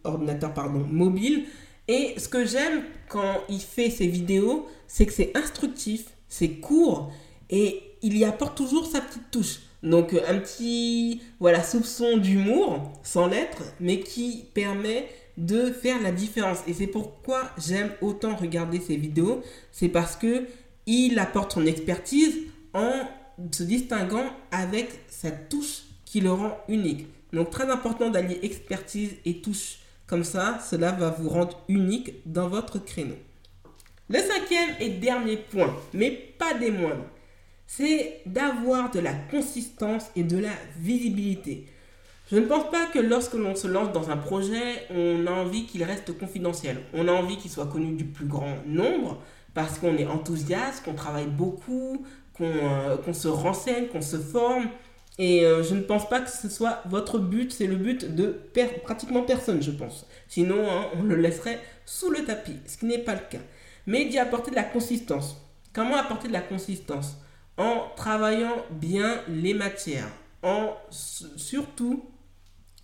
ordinateurs 0.04 0.54
pardon, 0.54 0.86
mobiles. 0.90 1.46
Et 1.88 2.14
ce 2.18 2.28
que 2.28 2.46
j'aime 2.46 2.84
quand 3.08 3.42
il 3.50 3.62
fait 3.62 3.90
ses 3.90 4.08
vidéos, 4.08 4.68
c'est 4.88 5.06
que 5.06 5.14
c'est 5.14 5.36
instructif, 5.36 6.06
c'est 6.28 6.60
court 6.60 7.12
et 7.50 7.82
il 8.02 8.18
y 8.18 8.24
apporte 8.24 8.56
toujours 8.56 8.86
sa 8.86 9.02
petite 9.02 9.32
touche. 9.32 9.60
Donc 9.82 10.14
un 10.14 10.38
petit 10.40 11.22
voilà 11.40 11.64
soupçon 11.64 12.18
d'humour 12.18 13.00
sans 13.02 13.28
lettres, 13.28 13.64
mais 13.80 14.02
qui 14.02 14.46
permet 14.54 15.08
de 15.38 15.72
faire 15.72 16.02
la 16.02 16.12
différence. 16.12 16.60
Et 16.68 16.74
c'est 16.74 16.88
pourquoi 16.88 17.50
j'aime 17.58 17.92
autant 18.02 18.36
regarder 18.36 18.80
ses 18.80 18.98
vidéos, 18.98 19.42
c'est 19.72 19.90
parce 19.90 20.16
que 20.16 20.48
il 20.86 21.20
apporte 21.20 21.54
son 21.54 21.66
expertise 21.66 22.36
en 22.74 22.92
se 23.52 23.64
distinguant 23.64 24.26
avec 24.52 24.90
sa 25.08 25.32
touche 25.32 25.84
qui 26.06 26.22
le 26.22 26.32
rend 26.32 26.58
unique. 26.68 27.08
Donc 27.32 27.52
très 27.52 27.70
important 27.70 28.10
d'allier 28.10 28.40
expertise 28.42 29.12
et 29.26 29.42
touche 29.42 29.80
comme 30.08 30.24
ça, 30.24 30.60
cela 30.68 30.92
va 30.92 31.12
vous 31.12 31.30
rendre 31.30 31.62
unique 31.68 32.16
dans 32.26 32.50
votre 32.50 32.84
créneau. 32.84 33.16
Le 34.10 34.18
cinquième 34.18 34.70
et 34.80 34.90
dernier 34.90 35.38
point, 35.38 35.76
mais 35.94 36.10
pas 36.10 36.56
des 36.56 36.72
moindres, 36.72 37.06
c'est 37.68 38.22
d'avoir 38.26 38.90
de 38.90 39.00
la 39.00 39.14
consistance 39.14 40.06
et 40.16 40.24
de 40.24 40.40
la 40.40 40.54
visibilité. 40.80 41.68
Je 42.32 42.38
ne 42.38 42.46
pense 42.46 42.70
pas 42.70 42.86
que 42.86 43.00
lorsque 43.00 43.34
l'on 43.34 43.56
se 43.56 43.68
lance 43.68 43.92
dans 43.92 44.12
un 44.12 44.18
projet, 44.18 44.86
on 44.92 45.26
a 45.26 45.32
envie 45.32 45.66
qu'il 45.66 45.84
reste 45.84 46.18
confidentiel. 46.18 46.82
On 46.94 47.08
a 47.08 47.12
envie 47.12 47.38
qu'il 47.38 47.50
soit 47.50 47.66
connu 47.66 47.94
du 47.94 48.06
plus 48.06 48.26
grand 48.26 48.58
nombre 48.68 49.20
parce 49.54 49.80
qu'on 49.80 49.98
est 49.98 50.06
enthousiaste, 50.06 50.86
qu'on 50.86 50.94
travaille 50.94 51.28
beaucoup, 51.28 52.06
qu'on 52.34 52.46
euh, 52.46 53.14
se 53.14 53.28
renseigne, 53.28 53.88
qu'on 53.88 54.02
se 54.02 54.18
forme 54.18 54.68
et 55.20 55.46
euh, 55.46 55.64
je 55.64 55.76
ne 55.76 55.82
pense 55.82 56.08
pas 56.08 56.22
que 56.22 56.30
ce 56.30 56.48
soit 56.48 56.82
votre 56.86 57.20
but, 57.20 57.52
c'est 57.52 57.68
le 57.68 57.76
but 57.76 58.16
de 58.16 58.40
pratiquement 58.84 59.24
personne, 59.24 59.62
je 59.62 59.72
pense. 59.72 60.08
Sinon, 60.30 60.66
hein, 60.72 60.86
on 60.98 61.04
le 61.04 61.16
laisserait 61.18 61.60
sous 61.86 62.10
le 62.10 62.24
tapis, 62.24 62.56
ce 62.66 62.78
qui 62.78 62.86
n'est 62.86 63.00
pas 63.00 63.16
le 63.16 63.22
cas. 63.30 63.42
Mais 63.86 64.06
d'y 64.06 64.18
apporter 64.18 64.50
de 64.50 64.56
la 64.56 64.64
consistance. 64.64 65.36
Comment 65.74 65.98
apporter 65.98 66.30
de 66.30 66.34
la 66.34 66.42
consistance? 66.42 67.18
En 67.58 67.88
travaillant 67.98 68.64
bien 68.72 69.20
les 69.28 69.54
matières, 69.54 70.08
en 70.42 70.74
surtout 70.90 72.06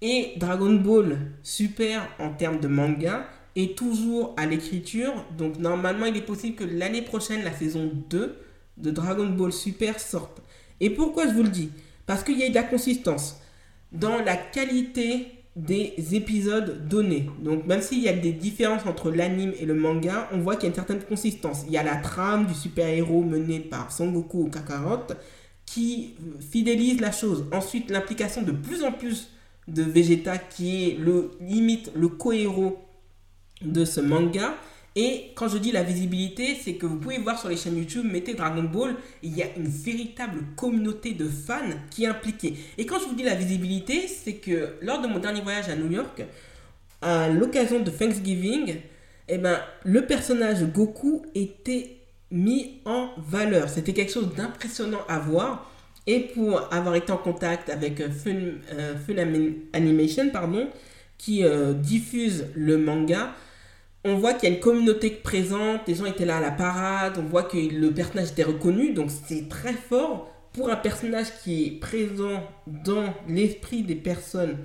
Et 0.02 0.34
Dragon 0.36 0.74
Ball 0.74 1.18
Super, 1.42 2.06
en 2.18 2.30
termes 2.34 2.60
de 2.60 2.68
manga, 2.68 3.26
est 3.56 3.76
toujours 3.76 4.34
à 4.36 4.44
l'écriture. 4.44 5.24
Donc 5.38 5.58
normalement, 5.58 6.04
il 6.04 6.16
est 6.18 6.26
possible 6.26 6.56
que 6.56 6.64
l'année 6.64 7.02
prochaine, 7.02 7.42
la 7.42 7.54
saison 7.54 7.90
2 8.10 8.36
de 8.76 8.90
Dragon 8.90 9.26
Ball 9.26 9.52
Super 9.52 9.98
sorte. 9.98 10.42
Et 10.80 10.90
pourquoi 10.90 11.26
je 11.26 11.32
vous 11.32 11.42
le 11.42 11.48
dis? 11.48 11.70
Parce 12.06 12.22
qu'il 12.22 12.38
y 12.38 12.44
a 12.44 12.48
de 12.48 12.54
la 12.54 12.62
consistance 12.62 13.40
dans 13.92 14.18
la 14.18 14.36
qualité 14.36 15.38
des 15.56 15.94
épisodes 16.12 16.86
donnés. 16.88 17.28
Donc 17.40 17.66
même 17.66 17.82
s'il 17.82 18.00
y 18.00 18.08
a 18.08 18.12
des 18.12 18.32
différences 18.32 18.86
entre 18.86 19.10
l'anime 19.10 19.52
et 19.58 19.66
le 19.66 19.74
manga, 19.74 20.28
on 20.32 20.38
voit 20.38 20.54
qu'il 20.54 20.64
y 20.64 20.66
a 20.66 20.68
une 20.68 20.74
certaine 20.74 21.02
consistance. 21.02 21.64
Il 21.66 21.72
y 21.72 21.76
a 21.76 21.82
la 21.82 21.96
trame 21.96 22.46
du 22.46 22.54
super-héros 22.54 23.24
mené 23.24 23.58
par 23.58 23.90
Son 23.90 24.12
Goku 24.12 24.44
ou 24.44 24.50
Kakarot 24.50 25.06
qui 25.66 26.14
fidélise 26.40 27.00
la 27.00 27.10
chose. 27.10 27.46
Ensuite, 27.52 27.90
l'implication 27.90 28.42
de 28.42 28.52
plus 28.52 28.84
en 28.84 28.92
plus 28.92 29.30
de 29.66 29.82
Vegeta 29.82 30.38
qui 30.38 30.84
est 30.84 30.98
le 30.98 31.32
limite 31.40 31.90
le 31.94 32.08
co-héros 32.08 32.78
de 33.60 33.84
ce 33.84 34.00
manga 34.00 34.54
et 34.96 35.30
quand 35.34 35.48
je 35.48 35.58
dis 35.58 35.70
la 35.70 35.82
visibilité, 35.82 36.56
c'est 36.60 36.74
que 36.74 36.86
vous 36.86 36.96
pouvez 36.96 37.18
voir 37.18 37.38
sur 37.38 37.48
les 37.48 37.56
chaînes 37.56 37.76
YouTube, 37.76 38.04
mettez 38.10 38.34
Dragon 38.34 38.64
Ball, 38.64 38.96
il 39.22 39.36
y 39.36 39.42
a 39.42 39.46
une 39.56 39.68
véritable 39.68 40.40
communauté 40.56 41.12
de 41.12 41.28
fans 41.28 41.70
qui 41.90 42.04
est 42.04 42.08
impliquée. 42.08 42.56
Et 42.78 42.86
quand 42.86 42.98
je 42.98 43.04
vous 43.04 43.14
dis 43.14 43.22
la 43.22 43.34
visibilité, 43.34 44.08
c'est 44.08 44.34
que 44.34 44.74
lors 44.82 45.00
de 45.00 45.06
mon 45.06 45.18
dernier 45.18 45.40
voyage 45.40 45.68
à 45.68 45.76
New 45.76 45.90
York, 45.90 46.24
à 47.00 47.28
l'occasion 47.28 47.80
de 47.80 47.90
Thanksgiving, 47.90 48.76
eh 49.28 49.38
ben, 49.38 49.60
le 49.84 50.06
personnage 50.06 50.64
Goku 50.64 51.22
était 51.34 51.98
mis 52.30 52.80
en 52.84 53.10
valeur. 53.18 53.68
C'était 53.68 53.92
quelque 53.92 54.12
chose 54.12 54.34
d'impressionnant 54.34 55.00
à 55.08 55.18
voir. 55.18 55.70
Et 56.06 56.20
pour 56.20 56.72
avoir 56.72 56.94
été 56.94 57.12
en 57.12 57.18
contact 57.18 57.68
avec 57.68 57.98
Fun, 58.10 58.32
euh, 58.72 59.50
Animation, 59.74 60.30
pardon, 60.30 60.68
qui 61.18 61.44
euh, 61.44 61.74
diffuse 61.74 62.46
le 62.54 62.78
manga, 62.78 63.34
on 64.04 64.16
voit 64.16 64.34
qu'il 64.34 64.48
y 64.48 64.52
a 64.52 64.54
une 64.54 64.60
communauté 64.60 65.10
présente, 65.10 65.86
les 65.86 65.94
gens 65.94 66.06
étaient 66.06 66.24
là 66.24 66.38
à 66.38 66.40
la 66.40 66.50
parade, 66.50 67.18
on 67.18 67.24
voit 67.24 67.42
que 67.42 67.56
le 67.56 67.92
personnage 67.92 68.30
était 68.30 68.44
reconnu, 68.44 68.92
donc 68.92 69.10
c'est 69.10 69.48
très 69.48 69.74
fort 69.74 70.30
pour 70.52 70.70
un 70.70 70.76
personnage 70.76 71.26
qui 71.42 71.66
est 71.66 71.70
présent 71.80 72.42
dans 72.66 73.12
l'esprit 73.28 73.82
des 73.82 73.96
personnes 73.96 74.58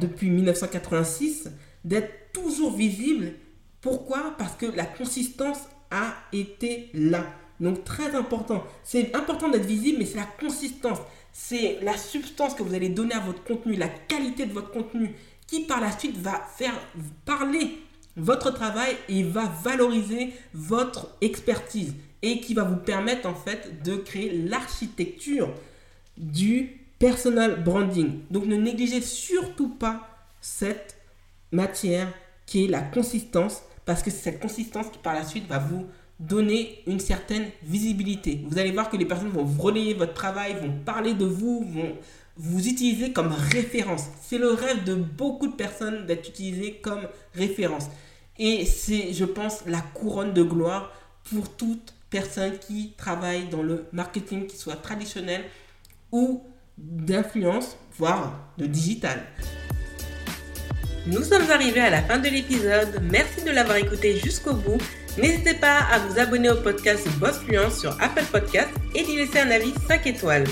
depuis 0.00 0.30
1986, 0.30 1.50
d'être 1.84 2.32
toujours 2.32 2.74
visible. 2.76 3.32
Pourquoi? 3.80 4.34
Parce 4.38 4.54
que 4.56 4.66
la 4.66 4.84
consistance 4.84 5.60
a 5.90 6.14
été 6.32 6.90
là. 6.94 7.24
Donc 7.60 7.84
très 7.84 8.14
important. 8.14 8.64
C'est 8.84 9.14
important 9.14 9.48
d'être 9.48 9.66
visible, 9.66 9.98
mais 10.00 10.04
c'est 10.04 10.18
la 10.18 10.28
consistance. 10.40 10.98
C'est 11.32 11.78
la 11.82 11.96
substance 11.96 12.54
que 12.54 12.62
vous 12.62 12.74
allez 12.74 12.88
donner 12.88 13.14
à 13.14 13.20
votre 13.20 13.42
contenu, 13.44 13.74
la 13.76 13.88
qualité 13.88 14.46
de 14.46 14.52
votre 14.52 14.70
contenu, 14.70 15.14
qui 15.46 15.60
par 15.60 15.80
la 15.80 15.96
suite 15.96 16.16
va 16.16 16.42
faire 16.56 16.74
parler 17.24 17.78
votre 18.18 18.52
travail 18.52 18.96
et 19.08 19.22
va 19.22 19.50
valoriser 19.62 20.32
votre 20.52 21.08
expertise 21.20 21.94
et 22.22 22.40
qui 22.40 22.54
va 22.54 22.64
vous 22.64 22.76
permettre 22.76 23.28
en 23.28 23.34
fait 23.34 23.82
de 23.84 23.96
créer 23.96 24.42
l'architecture 24.42 25.52
du 26.16 26.80
personal 26.98 27.62
branding. 27.62 28.20
Donc 28.30 28.46
ne 28.46 28.56
négligez 28.56 29.00
surtout 29.00 29.68
pas 29.68 30.08
cette 30.40 30.96
matière 31.52 32.12
qui 32.46 32.64
est 32.64 32.68
la 32.68 32.80
consistance 32.80 33.62
parce 33.84 34.02
que 34.02 34.10
c'est 34.10 34.30
cette 34.30 34.40
consistance 34.40 34.88
qui 34.92 34.98
par 34.98 35.14
la 35.14 35.24
suite 35.24 35.48
va 35.48 35.58
vous 35.58 35.86
donner 36.18 36.82
une 36.86 36.98
certaine 36.98 37.46
visibilité. 37.62 38.44
Vous 38.48 38.58
allez 38.58 38.72
voir 38.72 38.90
que 38.90 38.96
les 38.96 39.04
personnes 39.04 39.28
vont 39.28 39.44
relayer 39.44 39.94
votre 39.94 40.14
travail, 40.14 40.56
vont 40.60 40.72
parler 40.84 41.14
de 41.14 41.24
vous, 41.24 41.64
vont 41.64 41.96
vous 42.36 42.68
utiliser 42.68 43.12
comme 43.12 43.32
référence. 43.32 44.06
C'est 44.22 44.38
le 44.38 44.50
rêve 44.50 44.84
de 44.84 44.94
beaucoup 44.94 45.46
de 45.46 45.54
personnes 45.54 46.06
d'être 46.06 46.28
utilisé 46.28 46.74
comme 46.82 47.02
référence. 47.34 47.86
Et 48.38 48.64
c'est, 48.66 49.12
je 49.12 49.24
pense, 49.24 49.64
la 49.66 49.80
couronne 49.80 50.32
de 50.32 50.42
gloire 50.42 50.92
pour 51.30 51.48
toute 51.56 51.94
personne 52.10 52.58
qui 52.58 52.94
travaille 52.96 53.48
dans 53.48 53.62
le 53.62 53.86
marketing, 53.92 54.46
qui 54.46 54.56
soit 54.56 54.76
traditionnel 54.76 55.44
ou 56.12 56.42
d'influence, 56.78 57.76
voire 57.98 58.52
de 58.56 58.66
digital. 58.66 59.24
Nous 61.06 61.22
sommes 61.22 61.50
arrivés 61.50 61.80
à 61.80 61.90
la 61.90 62.02
fin 62.02 62.18
de 62.18 62.28
l'épisode. 62.28 63.00
Merci 63.10 63.42
de 63.42 63.50
l'avoir 63.50 63.78
écouté 63.78 64.18
jusqu'au 64.18 64.52
bout. 64.52 64.78
N'hésitez 65.16 65.54
pas 65.54 65.78
à 65.90 65.98
vous 65.98 66.18
abonner 66.18 66.50
au 66.50 66.56
podcast 66.56 67.08
Boss 67.18 67.38
Fluence 67.38 67.80
sur 67.80 67.90
Apple 68.00 68.24
Podcast 68.30 68.68
et 68.94 69.02
d'y 69.02 69.16
laisser 69.16 69.40
un 69.40 69.50
avis 69.50 69.72
5 69.88 70.06
étoiles. 70.06 70.44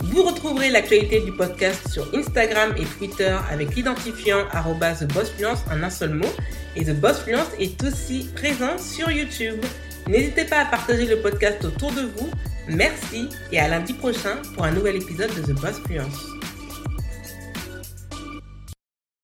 Vous 0.00 0.22
retrouverez 0.22 0.70
l'actualité 0.70 1.20
du 1.20 1.32
podcast 1.32 1.88
sur 1.88 2.14
Instagram 2.14 2.74
et 2.78 2.84
Twitter 2.84 3.36
avec 3.50 3.74
l'identifiant 3.74 4.44
TheBossFluence 4.52 5.64
en 5.70 5.82
un 5.82 5.90
seul 5.90 6.14
mot. 6.14 6.32
Et 6.76 6.84
The 6.84 6.94
Boss 6.94 7.20
Fluence 7.20 7.48
est 7.58 7.82
aussi 7.82 8.28
présent 8.34 8.78
sur 8.78 9.10
YouTube. 9.10 9.64
N'hésitez 10.06 10.44
pas 10.44 10.60
à 10.60 10.64
partager 10.66 11.06
le 11.06 11.20
podcast 11.20 11.64
autour 11.64 11.90
de 11.92 12.02
vous. 12.02 12.30
Merci 12.68 13.28
et 13.50 13.58
à 13.58 13.68
lundi 13.68 13.94
prochain 13.94 14.36
pour 14.54 14.64
un 14.64 14.72
nouvel 14.72 14.96
épisode 14.96 15.34
de 15.34 15.52
The 15.52 15.60
Boss 15.60 15.80
Fluence. 15.86 16.35